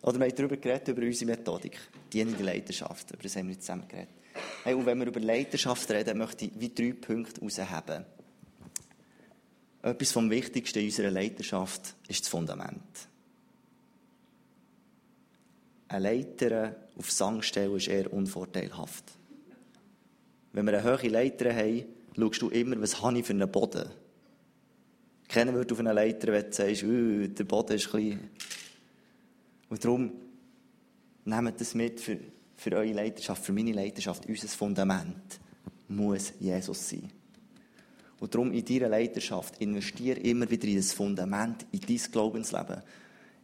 Oder 0.00 0.20
wir 0.20 0.26
haben 0.26 0.36
darüber 0.36 0.56
geredet, 0.58 0.86
über 0.86 1.02
unsere 1.02 1.32
Methodik. 1.32 1.76
Die 2.12 2.20
in 2.20 2.36
der 2.36 2.46
Leiterschaft. 2.46 3.10
Über 3.10 3.22
das 3.24 3.34
haben 3.34 3.48
wir 3.48 3.58
zusammen 3.58 3.88
geredet. 3.88 4.23
Hey, 4.64 4.72
und 4.72 4.86
wenn 4.86 4.98
wir 4.98 5.08
über 5.08 5.20
Leiterschaft 5.20 5.90
reden, 5.90 6.16
möchte 6.16 6.46
ich 6.46 6.52
wie 6.58 6.70
drei 6.70 6.94
Punkte 6.94 7.42
herausheben. 7.42 8.06
Etwas 9.82 10.12
vom 10.12 10.30
Wichtigsten 10.30 10.78
in 10.78 10.86
unserer 10.86 11.10
Leiterschaft 11.10 11.94
ist 12.08 12.22
das 12.22 12.28
Fundament. 12.30 12.80
Eine 15.86 16.02
Leiter 16.02 16.76
auf 16.96 17.12
Sang 17.12 17.42
stellen 17.42 17.76
ist 17.76 17.88
eher 17.88 18.10
unvorteilhaft. 18.10 19.04
Wenn 20.54 20.64
wir 20.64 20.78
eine 20.78 20.98
hohe 20.98 21.08
Leiter 21.10 21.54
haben, 21.54 21.84
schaust 22.16 22.40
du 22.40 22.48
immer, 22.48 22.80
was 22.80 23.02
habe 23.02 23.18
ich 23.18 23.26
für 23.26 23.34
einen 23.34 23.52
Boden. 23.52 23.90
Kennen 25.28 25.54
würde 25.54 25.74
auf 25.74 25.80
einer 25.80 25.92
Leiter, 25.92 26.32
wenn 26.32 26.46
du 26.46 26.52
sagst, 26.52 26.84
uh, 26.84 27.26
der 27.26 27.44
Boden 27.44 27.76
ist 27.76 27.90
klein. 27.90 28.30
Und 29.68 29.84
darum 29.84 30.10
nehmt 31.26 31.60
das 31.60 31.74
mit 31.74 32.00
für, 32.00 32.18
für 32.56 32.72
eure 32.72 32.92
Leiterschaft, 32.92 33.44
für 33.44 33.52
meine 33.52 33.72
Leiterschaft. 33.72 34.26
Unser 34.26 34.48
Fundament 34.48 35.40
muss 35.88 36.32
Jesus 36.40 36.88
sein. 36.88 37.10
Und 38.20 38.34
darum 38.34 38.52
in 38.52 38.64
deiner 38.64 38.88
Leiterschaft 38.88 39.60
investiere 39.60 40.20
immer 40.20 40.48
wieder 40.50 40.66
in 40.68 40.76
das 40.76 40.92
Fundament, 40.92 41.66
in 41.72 41.80
dein 41.80 42.10
Glaubensleben. 42.10 42.82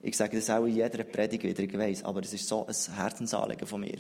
Ich 0.03 0.17
sage 0.17 0.39
das 0.39 0.49
auch 0.49 0.65
in 0.65 0.77
jeder 0.77 1.05
Predigt 1.05 1.45
wieder, 1.45 1.63
ich 1.63 1.77
weiss, 1.77 2.05
aber 2.05 2.21
es 2.21 2.33
ist 2.33 2.49
so 2.49 2.67
ein 2.67 2.97
Herzensanliegen 2.97 3.67
von 3.67 3.81
mir. 3.81 3.99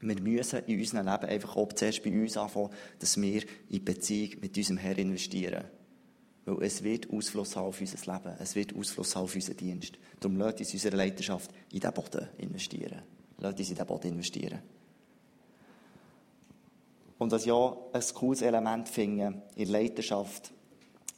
Wir 0.00 0.20
müssen 0.20 0.60
in 0.66 0.78
unserem 0.78 1.06
Leben 1.06 1.24
einfach 1.24 1.56
auch 1.56 1.72
zuerst 1.72 2.02
bei 2.02 2.10
uns 2.10 2.36
anfangen, 2.36 2.70
dass 2.98 3.20
wir 3.20 3.42
in 3.70 3.84
Beziehung 3.84 4.40
mit 4.42 4.56
unserem 4.56 4.76
Herrn 4.76 4.98
investieren. 4.98 5.64
Weil 6.44 6.62
es 6.62 6.82
wird 6.82 7.10
Ausfluss 7.10 7.56
haben 7.56 7.66
auf 7.66 7.80
unser 7.80 8.12
Leben. 8.12 8.36
Es 8.38 8.54
wird 8.54 8.76
Ausfluss 8.76 9.16
haben 9.16 9.24
auf 9.24 9.34
unseren 9.34 9.56
Dienst. 9.56 9.98
Darum 10.20 10.36
lasst 10.36 10.60
uns 10.60 10.74
unsere 10.74 10.96
Leiterschaft 10.96 11.50
in 11.72 11.80
diesen 11.80 11.94
Boden 11.94 12.28
investieren. 12.36 13.02
Lasst 13.38 13.58
uns 13.58 13.68
in 13.68 13.74
diesen 13.74 13.86
Boden 13.86 14.08
investieren. 14.08 14.60
Und 17.18 17.32
was 17.32 17.44
ja 17.44 17.76
ein 17.92 18.02
cooles 18.14 18.42
Element 18.42 18.88
finde 18.88 19.42
in 19.54 19.64
der 19.64 19.80
Leiterschaft, 19.80 20.52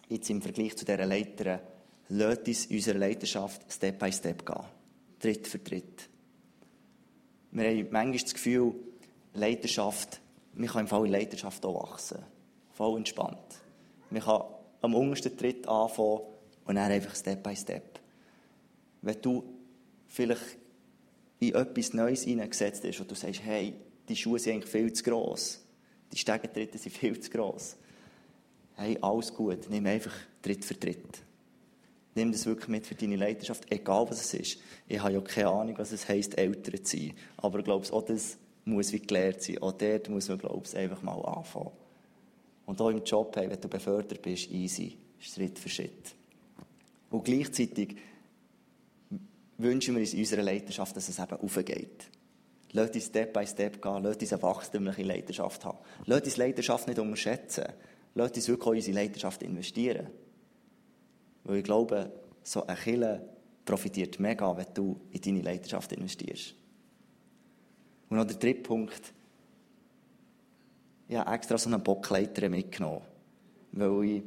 jetzt 0.09 0.31
im 0.31 0.41
Vergleich 0.41 0.77
zu 0.77 0.85
dieser 0.85 1.07
Leiter, 1.07 1.61
lasst 2.09 2.47
uns 2.47 2.67
unsere 2.67 2.99
Leiterschaft 2.99 3.73
Step 3.73 3.99
by 3.99 4.13
Step 4.13 4.47
gehen. 4.47 4.65
Tritt 5.19 5.49
für 5.49 5.63
Tritt. 5.63 6.09
Wir 7.51 7.69
haben 7.69 7.89
manchmal 7.91 8.19
das 8.19 8.35
Gefühl, 8.35 8.75
Leiterschaft, 9.35 10.21
man 10.55 10.69
kann 10.69 10.83
im 10.83 10.89
Fall 10.89 11.07
in 11.07 11.13
Leiterschaft 11.13 11.65
auch 11.65 11.91
wachsen. 11.91 12.19
Voll 12.73 12.99
entspannt. 12.99 13.61
Man 14.11 14.23
kann 14.23 14.43
am 14.81 14.95
untersten 14.95 15.37
Tritt 15.37 15.67
anfangen 15.67 16.21
und 16.65 16.75
dann 16.75 16.91
einfach 16.91 17.15
Step 17.17 17.43
by 17.43 17.57
Step. 17.57 17.99
Wenn 19.03 19.21
du 19.21 19.45
vielleicht 20.07 20.58
in 21.41 21.55
etwas 21.55 21.93
Neues 21.93 22.25
hineingesetzt 22.25 22.83
bist 22.83 23.01
und 23.01 23.11
du 23.11 23.15
sagst, 23.15 23.43
hey, 23.45 23.75
die 24.09 24.17
Schuhe 24.17 24.39
sind 24.39 24.55
eigentlich 24.55 24.71
viel 24.71 24.93
zu 24.93 25.05
gross, 25.05 25.61
die 26.13 26.19
Stegentritte 26.19 26.79
sind 26.79 26.93
viel 26.97 27.19
zu 27.21 27.31
gross. 27.31 27.77
Hey, 28.77 28.97
alles 29.01 29.35
gut, 29.35 29.69
nimm 29.71 29.87
einfach 29.87 30.15
Tritt 30.43 30.65
für 30.65 30.79
Tritt. 30.79 31.23
Nimm 32.15 32.33
das 32.33 32.47
wirklich 32.47 32.69
mit 32.69 32.87
für 32.87 32.95
deine 32.95 33.17
Leidenschaft, 33.17 33.71
egal 33.71 34.09
was 34.09 34.21
es 34.21 34.35
ist. 34.35 34.59
Ich 34.89 35.01
habe 35.01 35.13
ja 35.13 35.21
keine 35.21 35.49
Ahnung, 35.49 35.79
was 35.79 35.93
es 35.93 36.09
heisst, 36.09 36.37
älter 36.39 36.83
zu 36.83 36.97
sein. 36.97 37.13
Aber 37.37 37.59
ich 37.59 37.65
glaube, 37.65 37.93
auch 37.93 38.05
das 38.05 38.39
muss 38.65 38.93
wie 38.93 39.01
gelehrt 39.01 39.43
sein. 39.43 39.59
Auch 39.59 39.73
dort 39.73 40.09
muss 40.09 40.29
man, 40.29 40.39
glaube 40.39 40.65
ich, 40.65 40.77
einfach 40.77 41.03
mal 41.03 41.21
anfangen. 41.21 41.71
Und 42.67 42.81
auch 42.81 42.91
im 42.91 43.03
Job, 43.05 43.37
hey, 43.37 43.49
wenn 43.49 43.61
du 43.61 43.69
befördert 43.69 44.21
bist, 44.23 44.51
easy. 44.51 44.99
Schritt 45.21 45.59
für 45.59 45.69
Schritt. 45.69 46.15
Und 47.11 47.25
gleichzeitig 47.25 47.97
wünschen 49.59 49.95
wir 49.95 50.01
uns 50.01 50.15
in 50.15 50.21
unserer 50.21 50.43
Leidenschaft, 50.43 50.97
dass 50.97 51.09
es 51.09 51.19
eben 51.19 51.41
aufgeht. 51.41 52.11
Lass 52.73 52.91
uns 52.91 53.07
Step 53.07 53.33
by 53.33 53.47
Step 53.47 53.83
gehen. 53.83 54.03
Lass 54.03 54.17
uns 54.17 54.33
eine 54.33 54.43
wachstumliche 54.43 55.03
Leidenschaft 55.03 55.65
haben. 55.65 55.79
Lass 56.07 56.23
uns 56.23 56.37
Leidenschaft 56.37 56.87
nicht 56.87 56.99
unterschätzen. 56.99 57.65
Lass 58.15 58.33
uns 58.33 58.49
wirklich 58.49 58.69
in 58.69 58.77
unsere 58.77 58.95
Leidenschaft 58.97 59.43
investieren. 59.43 60.09
Weil 61.45 61.59
ich 61.59 61.65
glaube, 61.65 62.13
so 62.43 62.67
ein 62.67 62.77
Killer 62.77 63.23
profitiert 63.65 64.21
mega, 64.21 64.57
wenn 64.57 64.67
du 64.75 65.01
in 65.11 65.21
deine 65.21 65.43
Leidenschaft 65.43 65.93
investierst. 65.93 66.55
Und 68.09 68.17
noch 68.17 68.27
der 68.27 68.37
dritte 68.37 68.63
Punkt. 68.63 69.13
Ich 71.09 71.17
habe 71.17 71.31
extra 71.35 71.57
so 71.57 71.71
einen 71.71 71.83
Bockleiter 71.83 72.49
mitgenommen. 72.49 73.03
Weil 73.73 74.05
ich, 74.05 74.23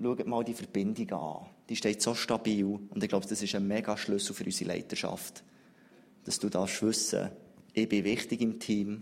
schaut 0.00 0.26
mal 0.26 0.44
die 0.44 0.54
Verbindung 0.54 1.10
an. 1.12 1.46
Die 1.70 1.76
steht 1.76 2.02
so 2.02 2.14
stabil. 2.14 2.64
Und 2.64 3.02
ich 3.02 3.08
glaube, 3.08 3.26
das 3.26 3.40
ist 3.40 3.54
ein 3.54 3.66
mega 3.66 3.96
Schlüssel 3.96 4.34
für 4.34 4.44
unsere 4.44 4.72
Leiterschaft. 4.72 5.44
Dass 6.24 6.38
du 6.38 6.48
darfst 6.48 6.82
wissen, 6.82 7.30
ich 7.72 7.88
bin 7.88 8.04
wichtig 8.04 8.40
im 8.40 8.58
Team, 8.58 9.00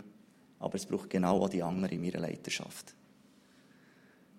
aber 0.59 0.75
es 0.75 0.85
braucht 0.85 1.09
genau 1.09 1.43
auch 1.43 1.49
die 1.49 1.63
anderen 1.63 1.95
in 1.95 2.01
meiner 2.01 2.19
Leiterschaft. 2.19 2.93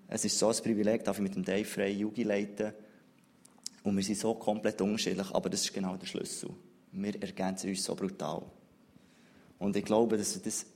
Es 0.06 0.24
ist 0.24 0.38
so 0.38 0.48
ein 0.48 0.56
Privileg, 0.56 1.04
darf 1.04 1.16
ich 1.16 1.22
mit 1.22 1.34
dem 1.34 1.44
Dave 1.44 1.64
freie 1.64 1.92
Jugend 1.92 2.26
leiten. 2.26 2.72
Und 3.82 3.96
wir 3.96 4.04
sind 4.04 4.18
so 4.18 4.34
komplett 4.34 4.80
unterschiedlich, 4.80 5.30
aber 5.32 5.50
das 5.50 5.62
ist 5.62 5.74
genau 5.74 5.96
der 5.96 6.06
Schlüssel. 6.06 6.50
Wir 6.92 7.20
ergänzen 7.20 7.70
uns 7.70 7.82
so 7.82 7.96
brutal. 7.96 8.42
Und 9.58 9.76
ich 9.76 9.84
glaube, 9.84 10.16
dass 10.16 10.40
das 10.40 10.66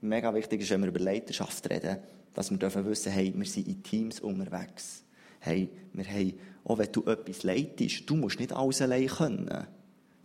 mega 0.00 0.34
wichtig 0.34 0.62
ist, 0.62 0.70
wenn 0.70 0.82
wir 0.82 0.88
über 0.88 1.00
Leiterschaft 1.00 1.70
reden, 1.70 1.98
dass 2.34 2.50
wir 2.50 2.58
dürfen 2.58 2.84
wissen, 2.86 3.12
hey, 3.12 3.32
wir 3.34 3.46
sind 3.46 3.68
in 3.68 3.82
Teams 3.82 4.20
unterwegs. 4.20 5.04
Hey, 5.40 5.68
wir 5.92 6.04
haben, 6.04 6.34
auch 6.64 6.78
wenn 6.78 6.92
du 6.92 7.04
etwas 7.04 7.42
leitest, 7.42 8.08
du 8.08 8.16
musst 8.16 8.38
nicht 8.38 8.52
alles 8.52 8.82
allein 8.82 9.06
können. 9.06 9.66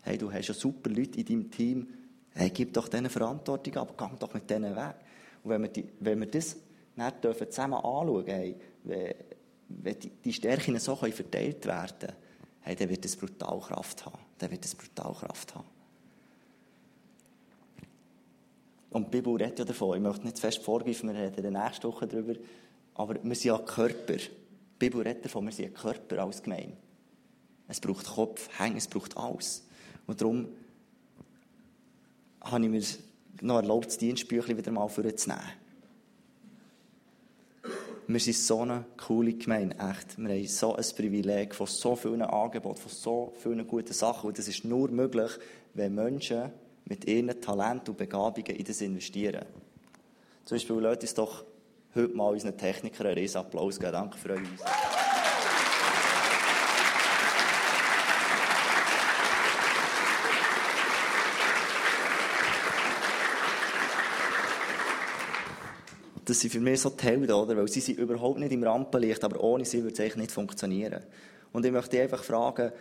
Hey, 0.01 0.17
du 0.17 0.31
hast 0.31 0.47
ja 0.47 0.53
super 0.53 0.89
Leute 0.89 1.19
in 1.19 1.25
deinem 1.25 1.51
Team, 1.51 1.87
hey, 2.33 2.49
gib 2.49 2.73
doch 2.73 2.87
denen 2.87 3.09
Verantwortung 3.09 3.75
ab, 3.77 3.95
geh 3.97 4.17
doch 4.19 4.33
mit 4.33 4.49
denen 4.49 4.75
weg. 4.75 4.95
Und 5.43 5.51
wenn 5.51 5.61
wir, 5.63 5.69
die, 5.69 5.85
wenn 5.99 6.19
wir 6.19 6.27
das 6.27 6.57
nicht 6.95 7.23
dürfen 7.23 7.49
zusammen 7.49 7.75
anschauen, 7.75 8.25
hey, 8.27 8.55
wenn 8.83 9.95
die 10.23 10.33
Stärken 10.33 10.77
so 10.79 10.95
verteilt 10.95 11.65
werden 11.65 11.97
können, 11.99 12.13
hey, 12.61 12.75
dann 12.75 12.89
wird 12.89 13.05
es 13.05 13.15
brutal 13.15 13.59
Kraft 13.59 14.05
haben. 14.05 14.19
Dann 14.37 14.51
wird 14.51 14.65
es 14.65 14.75
brutal 14.75 15.13
Kraft 15.13 15.55
haben. 15.55 15.67
Und 18.89 19.07
die 19.07 19.17
Bibel 19.17 19.35
redet 19.35 19.59
ja 19.59 19.65
davon. 19.65 19.97
Ich 19.97 20.01
möchte 20.01 20.23
nicht 20.23 20.37
zu 20.37 20.41
fest 20.41 20.63
vorgreifen, 20.63 21.09
wir 21.09 21.19
reden 21.19 21.35
in 21.43 21.53
der 21.53 21.63
nächsten 21.63 21.87
Woche 21.87 22.07
darüber. 22.07 22.33
Aber 22.93 23.15
wir 23.15 23.35
sind 23.35 23.43
ja 23.43 23.57
Körper. 23.57 24.17
Die 24.75 24.89
Bibel 24.89 25.01
redet 25.01 25.25
davon, 25.25 25.45
wir 25.45 25.53
sind 25.53 25.67
ein 25.67 25.73
Körper 25.73 26.23
als 26.23 26.43
Gemeinde. 26.43 26.75
Es 27.67 27.79
braucht 27.79 28.05
Kopf, 28.05 28.49
Hänge, 28.59 28.77
es 28.77 28.87
braucht 28.87 29.17
alles. 29.17 29.65
Und 30.05 30.21
darum 30.21 30.47
habe 32.41 32.65
ich 32.65 32.69
mir 32.69 32.81
noch 33.41 33.55
erlaubt, 33.55 33.87
das 33.87 33.97
Dienstbüchlein 33.97 34.57
wieder 34.57 34.71
mal 34.71 34.87
vorzunehmen. 34.87 35.41
Wir 38.07 38.19
sind 38.19 38.35
so 38.35 38.61
eine 38.61 38.85
coole 38.97 39.33
Gemeinde, 39.33 39.77
echt. 39.79 40.19
Wir 40.19 40.29
haben 40.29 40.47
so 40.47 40.75
ein 40.75 40.85
Privileg 40.95 41.55
von 41.55 41.65
so 41.65 41.95
vielen 41.95 42.21
Angeboten, 42.21 42.77
von 42.77 42.91
so 42.91 43.33
vielen 43.41 43.65
guten 43.65 43.93
Sachen. 43.93 44.27
Und 44.27 44.37
das 44.37 44.47
ist 44.47 44.63
nur 44.63 44.91
möglich, 44.91 45.31
wenn 45.73 45.95
Menschen 45.95 46.51
mit 46.85 47.05
ihren 47.05 47.41
Talenten 47.41 47.89
und 47.89 47.97
Begabungen 47.97 48.55
in 48.55 48.63
das 48.63 48.81
investieren. 48.81 49.45
Zum 50.45 50.55
Beispiel, 50.55 50.75
lasst 50.75 51.01
uns 51.01 51.13
doch 51.15 51.45
heute 51.95 52.15
mal 52.15 52.29
unseren 52.29 52.57
Technikern 52.57 53.07
einen 53.07 53.17
riesen 53.17 53.37
Applaus 53.37 53.79
geben. 53.79 53.93
Danke 53.93 54.17
für 54.17 54.33
Einsatz. 54.33 54.61
das 66.25 66.39
sind 66.39 66.51
für 66.51 66.59
mich 66.59 66.81
so 66.81 66.89
die 66.89 67.03
Helden, 67.03 67.31
oder? 67.31 67.55
Weil 67.55 67.67
sie 67.67 67.79
sind 67.79 67.99
überhaupt 67.99 68.39
nicht 68.39 68.51
im 68.51 68.63
Rampenlicht, 68.63 69.23
aber 69.23 69.41
ohne 69.41 69.63
sie 69.63 69.83
würde 69.83 69.93
es 69.93 69.99
eigentlich 69.99 70.15
nicht 70.15 70.31
funktionieren. 70.31 71.03
Und 71.51 71.65
ich 71.65 71.71
möchte 71.71 71.91
dich 71.91 72.01
einfach 72.01 72.23
fragen, 72.23 72.71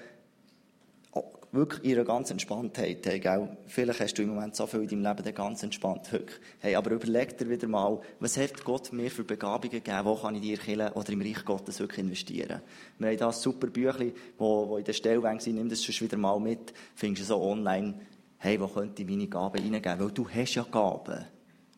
wirklich 1.55 1.97
einer 1.97 2.05
ganz 2.05 2.31
Entspanntheit. 2.31 3.07
Hey, 3.07 3.21
gell? 3.21 3.57
Vielleicht 3.67 4.01
hast 4.01 4.15
du 4.15 4.23
im 4.23 4.31
Moment 4.31 4.57
so 4.57 4.67
viel 4.67 4.83
in 4.83 4.89
deinem 5.03 5.17
Leben 5.17 5.35
ganz 5.35 5.63
entspannt. 5.63 6.11
Wirklich. 6.13 6.39
Hey, 6.59 6.75
aber 6.75 6.91
überleg 6.91 7.39
dir 7.39 7.49
wieder 7.49 7.69
mal, 7.69 8.01
was 8.21 8.37
hat 8.37 8.65
Gott 8.65 8.93
mir 8.93 9.11
für 9.11 9.25
Begabungen 9.25 9.71
gegeben? 9.71 10.05
Wo 10.05 10.17
kann 10.17 10.35
ich 10.35 10.43
dir 10.43 10.59
killen 10.59 10.93
oder 10.93 11.13
im 11.13 11.23
Reich 11.23 11.45
Gottes 11.45 11.79
wirklich 11.79 12.01
investieren? 12.01 12.61
Wir 12.99 13.09
haben 13.09 13.17
da 13.17 13.27
ein 13.29 13.33
super 13.33 13.69
Büchlein, 13.69 14.13
wo, 14.39 14.69
wo 14.69 14.79
in 14.79 14.85
der 14.85 14.93
Stellwänge 14.93 15.41
sind. 15.41 15.57
Nimm 15.57 15.69
das 15.69 15.85
schon 15.85 16.07
wieder 16.07 16.17
mal 16.17 16.39
mit. 16.41 16.75
Findest 16.95 17.31
du 17.31 17.35
so 17.35 17.43
online. 17.43 17.95
Hey, 18.39 18.61
wo 18.61 18.69
könnte 18.69 19.03
ich 19.03 19.09
meine 19.09 19.27
Gaben 19.27 19.59
reingeben? 19.59 20.01
Weil 20.01 20.11
du 20.11 20.29
hast 20.29 20.55
ja 20.55 20.65
Gaben. 20.71 21.25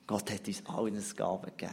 Gott 0.06 0.30
hat 0.32 0.46
uns 0.46 0.62
allen 0.66 0.94
eine 0.94 1.04
Gabe 1.14 1.50
gegeben. 1.50 1.72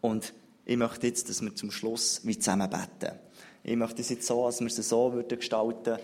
Und 0.00 0.32
ich 0.64 0.76
möchte 0.76 1.06
jetzt, 1.06 1.28
dass 1.28 1.42
wir 1.42 1.54
zum 1.54 1.70
Schluss 1.70 2.20
wie 2.24 2.38
zusammen 2.38 2.68
beten. 2.68 3.18
Ich 3.68 3.76
möchte 3.76 4.00
es 4.00 4.08
jetzt 4.08 4.26
so, 4.26 4.46
als 4.46 4.60
wir 4.60 4.66
es 4.68 4.76
so 4.76 5.12
würden 5.12 5.38
gestalten 5.38 5.98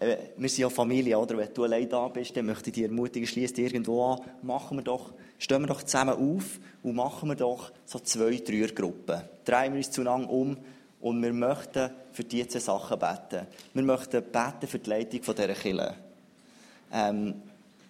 äh, 0.00 0.16
wir 0.36 0.48
sind 0.48 0.62
ja 0.62 0.70
Familie, 0.70 1.18
oder? 1.18 1.36
Wenn 1.36 1.52
du 1.52 1.64
allein 1.64 1.88
da 1.88 2.08
bist, 2.08 2.36
dann 2.36 2.46
möchte 2.46 2.70
ich 2.70 2.74
dich 2.74 2.84
ermutigen, 2.84 3.26
schließ 3.26 3.52
dich 3.52 3.66
irgendwo 3.66 4.04
an, 4.04 4.20
machen 4.42 4.78
wir 4.78 4.84
doch, 4.84 5.12
stehen 5.38 5.62
wir 5.62 5.66
doch 5.66 5.82
zusammen 5.82 6.14
auf 6.14 6.60
und 6.82 6.94
machen 6.94 7.28
wir 7.28 7.36
doch 7.36 7.72
so 7.84 7.98
zwei 7.98 8.36
Dreiergruppen. 8.36 9.22
Drehen 9.44 9.72
wir 9.72 9.78
uns 9.78 9.90
zueinander 9.90 10.30
um 10.30 10.56
und 11.00 11.22
wir 11.22 11.32
möchten 11.32 11.90
für 12.12 12.24
diese 12.24 12.60
Sachen 12.60 12.98
beten. 12.98 13.46
Wir 13.74 13.82
möchten 13.82 14.22
beten 14.22 14.66
für 14.66 14.78
die 14.78 14.90
Leitung 14.90 15.20
dieser 15.20 15.54
Kirche. 15.54 15.94
Ähm, 16.92 17.34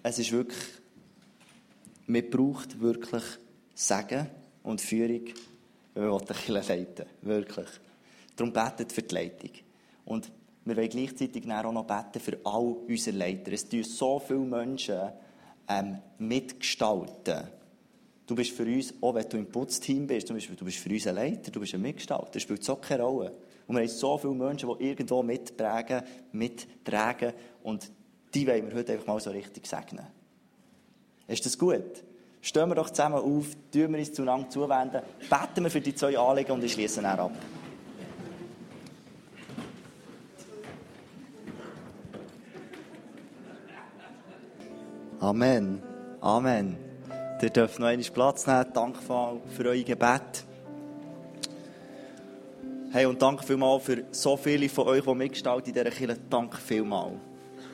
es 0.02 0.18
ist 0.18 0.32
wirklich, 0.32 0.64
man 2.06 2.30
braucht 2.30 2.80
wirklich 2.80 3.24
Segen 3.74 4.26
und 4.62 4.80
Führung, 4.80 5.24
wenn 5.94 6.08
man 6.08 6.18
die 6.20 6.32
Kirche 6.32 6.52
leiten 6.52 7.06
will. 7.22 7.36
Wirklich. 7.36 7.68
Darum 8.38 8.52
betet 8.52 8.92
für 8.92 9.02
die 9.02 9.14
Leitung. 9.16 9.50
Und 10.04 10.30
wir 10.64 10.76
wollen 10.76 10.88
gleichzeitig 10.88 11.50
auch 11.50 11.72
noch 11.72 11.84
beten 11.84 12.20
für 12.20 12.38
all 12.44 12.76
unsere 12.88 13.16
Leiter. 13.16 13.52
Es 13.52 13.68
tun 13.68 13.82
so 13.82 14.20
viele 14.20 14.38
Menschen 14.38 15.00
ähm, 15.68 15.98
mitgestalten. 16.18 17.48
Du 18.26 18.36
bist 18.36 18.52
für 18.52 18.64
uns, 18.64 18.94
auch 19.00 19.14
wenn 19.14 19.28
du 19.28 19.38
im 19.38 19.46
Putzteam 19.46 20.06
bist, 20.06 20.30
du 20.30 20.34
bist, 20.34 20.48
du 20.48 20.64
bist 20.64 20.78
für 20.78 20.90
uns 20.90 21.06
ein 21.08 21.16
Leiter, 21.16 21.50
du 21.50 21.58
bist 21.58 21.74
ein 21.74 21.82
Mitgestalter, 21.82 22.28
das 22.32 22.42
spielt 22.42 22.62
so 22.62 22.76
keine 22.76 23.02
Rolle. 23.02 23.32
Und 23.66 23.74
wir 23.74 23.82
haben 23.82 23.88
so 23.88 24.16
viele 24.18 24.34
Menschen, 24.34 24.68
die 24.78 24.84
irgendwo 24.84 25.22
mitprägen, 25.22 26.02
mittragen 26.30 27.32
und 27.64 27.90
die 28.32 28.46
wollen 28.46 28.68
wir 28.68 28.76
heute 28.76 28.92
einfach 28.92 29.06
mal 29.06 29.20
so 29.20 29.30
richtig 29.30 29.66
segnen. 29.66 30.06
Ist 31.26 31.44
das 31.44 31.58
gut? 31.58 32.04
Stehen 32.40 32.68
wir 32.68 32.76
doch 32.76 32.90
zusammen 32.90 33.16
auf, 33.16 33.46
tun 33.72 33.92
wir 33.92 33.98
uns 33.98 34.12
zueinander 34.12 34.48
zuwenden, 34.48 35.02
beten 35.28 35.64
wir 35.64 35.70
für 35.70 35.80
die 35.80 35.94
zwei 35.94 36.16
Anliegen 36.16 36.52
und 36.52 36.62
ich 36.62 36.72
schließe 36.72 37.02
dann 37.02 37.18
ab. 37.18 37.32
Amen. 45.20 45.82
Amen. 46.20 46.76
Ihr 47.42 47.50
dürft 47.50 47.80
noch 47.80 47.88
einmal 47.88 48.10
Platz 48.10 48.46
nehmen. 48.46 48.66
Danke 48.72 49.00
für 49.02 49.64
euer 49.64 49.82
Gebet. 49.82 50.44
Hey, 52.92 53.04
und 53.04 53.20
danke 53.20 53.44
vielmals 53.44 53.82
für 53.82 54.04
so 54.12 54.36
viele 54.36 54.68
von 54.68 54.86
euch, 54.86 55.04
die 55.04 55.14
mitgestalten 55.14 55.68
in 55.68 55.74
dieser 55.74 55.90
Kirche. 55.90 56.18
Danke 56.30 56.56
vielmals. 56.58 57.14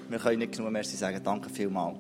Wir 0.08 0.18
können 0.18 0.38
nicht 0.38 0.56
genug 0.56 0.70
Merci 0.72 0.96
sagen. 0.96 1.20
Danke 1.22 1.50
vielmals. 1.50 1.98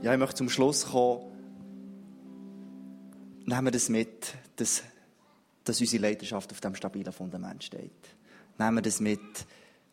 Ja, 0.00 0.12
ich 0.12 0.18
möchte 0.18 0.36
zum 0.36 0.48
Schluss 0.48 0.86
kommen. 0.86 1.24
Nehmen 3.44 3.66
wir 3.66 3.72
das 3.72 3.90
mit, 3.90 4.34
dass, 4.56 4.82
dass 5.64 5.80
unsere 5.80 6.02
Leidenschaft 6.02 6.50
auf 6.50 6.60
dem 6.60 6.74
stabilen 6.74 7.12
Fundament 7.12 7.62
steht. 7.62 7.90
Nehmen 8.58 8.76
wir 8.76 8.82
das 8.82 9.00
mit, 9.00 9.20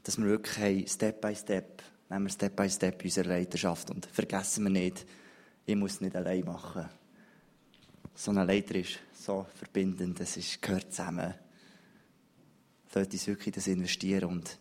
dass 0.06 0.20
wir 0.20 0.26
wirklich 0.28 0.58
haben, 0.58 0.88
Step 0.88 1.20
by 1.20 1.36
Step, 1.36 1.82
nehmen 2.10 2.26
wir 2.26 2.32
Step 2.32 2.56
by 2.56 2.70
Step 2.70 3.04
unsere 3.04 3.28
Leiterschaft 3.28 3.90
und 3.90 4.06
vergessen 4.06 4.66
wir 4.66 4.70
nicht, 4.70 5.04
ich 5.66 5.76
muss 5.76 5.94
es 5.94 6.02
nicht 6.02 6.16
allein 6.16 6.46
machen. 6.46 6.88
So 8.14 8.30
ein 8.30 8.48
Leiter 8.48 8.76
ist 8.76 9.00
so 9.14 9.48
verbindend, 9.56 10.20
es 10.20 10.38
ist, 10.38 10.62
gehört 10.62 10.94
zusammen. 10.94 11.34
Lasst 12.94 13.12
uns 13.12 13.28
wirklich 13.28 13.56
das 13.56 13.68
investieren 13.68 14.26
und 14.26 14.58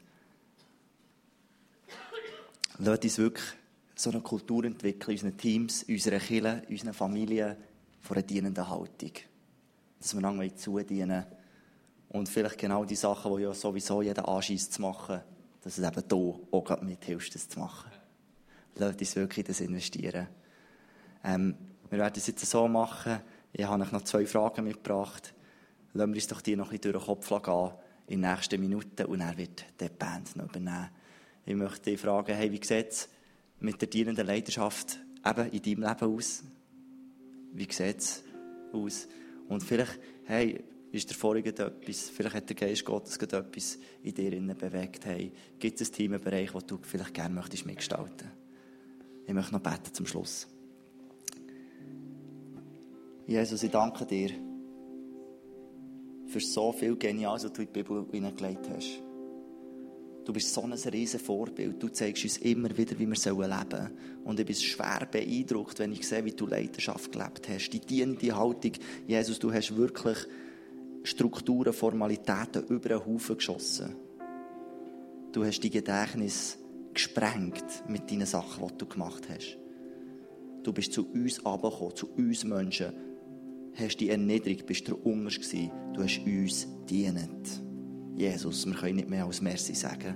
lasst 2.78 3.04
uns 3.04 3.18
wirklich 3.18 3.46
so 3.94 4.10
eine 4.10 4.22
Kultur 4.22 4.64
entwickeln, 4.64 5.12
unseren 5.12 5.36
Teams, 5.36 5.84
Kirche, 5.86 6.62
in 6.66 6.72
unseren 6.72 6.94
Familien, 6.94 7.56
von 8.00 8.16
einer 8.16 8.26
dienenden 8.26 8.68
Haltung. 8.68 9.12
Dass 10.00 10.14
wir 10.14 10.18
einander 10.18 10.56
zudienen 10.56 11.26
und 12.08 12.28
vielleicht 12.28 12.58
genau 12.58 12.84
die 12.84 12.96
Sachen, 12.96 13.36
die 13.36 13.42
ja 13.42 13.52
sowieso 13.52 14.00
jeder 14.00 14.26
anschießt 14.26 14.72
zu 14.72 14.82
machen, 14.82 15.20
dass 15.64 15.78
es 15.78 15.84
eben 15.84 16.08
du 16.08 16.46
auch 16.50 16.62
gerade 16.62 16.84
mithilfst, 16.84 17.34
das 17.34 17.48
zu 17.48 17.58
machen. 17.58 17.90
Lass 18.76 18.96
uns 18.96 19.16
wirklich 19.16 19.46
das 19.46 19.60
investieren. 19.60 20.28
Ähm, 21.24 21.54
wir 21.88 21.98
werden 21.98 22.14
es 22.16 22.26
jetzt 22.26 22.44
so 22.44 22.68
machen. 22.68 23.20
Ich 23.52 23.64
habe 23.64 23.82
euch 23.82 23.92
noch 23.92 24.02
zwei 24.02 24.26
Fragen 24.26 24.64
mitgebracht. 24.64 25.32
Lassen 25.94 26.12
wir 26.12 26.16
uns 26.16 26.26
doch 26.26 26.42
die 26.42 26.56
noch 26.56 26.66
ein 26.66 26.78
bisschen 26.78 26.92
durch 26.92 27.04
den 27.04 27.14
Kopf 27.14 27.42
gehen 27.42 27.70
in 28.08 28.20
den 28.20 28.30
nächsten 28.30 28.60
Minuten 28.60 29.06
und 29.06 29.20
er 29.20 29.38
wird 29.38 29.64
die 29.80 29.88
Band 29.88 30.36
noch 30.36 30.44
übernehmen. 30.44 30.90
Ich 31.46 31.54
möchte 31.54 31.90
dich 31.90 32.00
fragen, 32.00 32.34
hey, 32.34 32.52
wie 32.52 32.62
sieht 32.62 32.90
es 32.90 33.08
mit 33.60 33.80
der 33.80 33.88
dienenden 33.88 34.26
Leidenschaft 34.26 34.98
eben 35.24 35.50
in 35.50 35.62
deinem 35.62 35.88
Leben 35.88 36.14
aus? 36.14 36.42
Wie 37.52 37.72
sieht 37.72 37.98
es 38.00 38.24
aus? 38.72 39.08
Und 39.48 39.62
vielleicht, 39.62 39.98
hey, 40.24 40.62
ist 40.94 41.10
der 41.10 41.16
vorige 41.16 41.50
etwas, 41.50 42.08
vielleicht 42.10 42.36
hat 42.36 42.48
der 42.48 42.56
Geist 42.56 42.84
Gottes 42.84 43.16
etwas 43.16 43.78
in 44.02 44.14
dir 44.14 44.30
bewegt. 44.54 45.04
Hey, 45.06 45.32
gibt 45.58 45.80
es 45.80 45.88
einen 45.88 45.96
Themenbereich, 45.96 46.54
wo 46.54 46.60
du 46.60 46.78
vielleicht 46.82 47.14
gerne 47.14 47.34
möchtest 47.34 47.66
mitgestalten? 47.66 48.30
Ich 49.26 49.34
möchte 49.34 49.52
noch 49.52 49.60
beten 49.60 49.92
zum 49.92 50.06
Schluss. 50.06 50.46
Jesus, 53.26 53.62
ich 53.62 53.70
danke 53.70 54.04
dir 54.04 54.30
für 56.26 56.40
so 56.40 56.72
viel 56.72 56.96
Geniales, 56.96 57.44
was 57.44 57.52
du 57.52 57.62
in 57.62 57.68
die 57.68 57.82
Bibel 57.82 58.06
hineingelegt 58.12 58.68
hast. 58.68 59.00
Du 60.24 60.32
bist 60.32 60.54
so 60.54 60.62
ein 60.62 60.72
riesen 60.72 61.20
Vorbild. 61.20 61.82
Du 61.82 61.88
zeigst 61.88 62.24
uns 62.24 62.38
immer 62.38 62.74
wieder, 62.76 62.98
wie 62.98 63.06
wir 63.06 63.14
leben 63.14 63.16
sollen. 63.16 63.90
Und 64.24 64.40
ich 64.40 64.46
bin 64.46 64.54
schwer 64.54 65.06
beeindruckt, 65.10 65.78
wenn 65.78 65.92
ich 65.92 66.08
sehe, 66.08 66.24
wie 66.24 66.32
du 66.32 66.46
Leidenschaft 66.46 67.12
gelebt 67.12 67.48
hast. 67.48 67.70
Die 67.70 67.80
dienende 67.80 68.34
Haltung. 68.34 68.72
Jesus, 69.06 69.38
du 69.38 69.52
hast 69.52 69.76
wirklich 69.76 70.18
Strukturen, 71.04 71.74
Formalitäten 71.74 72.64
über 72.68 72.92
einen 72.92 73.06
Haufen 73.06 73.36
geschossen. 73.36 73.94
Du 75.32 75.44
hast 75.44 75.60
die 75.60 75.68
Gedächtnis 75.68 76.58
gesprengt 76.94 77.64
mit 77.86 78.10
deinen 78.10 78.24
Sachen, 78.24 78.66
die 78.66 78.78
du 78.78 78.86
gemacht 78.86 79.28
hast. 79.28 79.58
Du 80.62 80.72
bist 80.72 80.94
zu 80.94 81.06
uns 81.12 81.44
abgekommen, 81.44 81.94
zu 81.94 82.08
uns 82.16 82.44
Menschen. 82.44 82.94
Hast 83.74 83.98
dich 83.98 84.08
erniedrigt, 84.08 84.64
bist 84.64 84.88
du 84.88 84.96
unterst 84.96 85.42
gewesen. 85.42 85.70
Du 85.92 86.02
hast 86.02 86.20
uns 86.24 86.68
dient. 86.88 87.62
Jesus, 88.16 88.64
wir 88.64 88.74
können 88.74 88.96
nicht 88.96 89.10
mehr 89.10 89.26
als 89.26 89.42
Merci 89.42 89.74
sagen. 89.74 90.14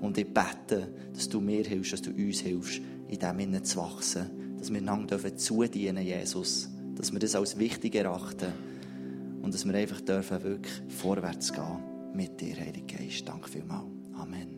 Und 0.00 0.16
ich 0.16 0.32
bete, 0.32 0.94
dass 1.12 1.28
du 1.28 1.40
mir 1.40 1.64
hilfst, 1.64 1.92
dass 1.92 2.02
du 2.02 2.12
uns 2.12 2.40
hilfst, 2.40 2.80
in 3.08 3.18
dem 3.18 3.38
Innen 3.40 3.64
zu 3.64 3.78
wachsen. 3.78 4.56
Dass 4.56 4.70
wir 4.70 4.78
einander 4.78 5.36
zudienen, 5.36 6.02
Jesus. 6.02 6.70
Dass 6.94 7.12
wir 7.12 7.18
das 7.18 7.34
als 7.34 7.58
wichtig 7.58 7.94
erachten 7.94 8.67
und 9.42 9.54
dass 9.54 9.64
wir 9.66 9.74
einfach 9.74 10.00
dürfen 10.00 10.42
wirklich 10.42 10.82
vorwärts 10.88 11.52
gehen 11.52 12.12
mit 12.14 12.40
dir, 12.40 12.56
Heiliger 12.56 12.98
Geist. 12.98 13.28
Danke 13.28 13.48
vielmals. 13.48 13.86
Amen. 14.14 14.57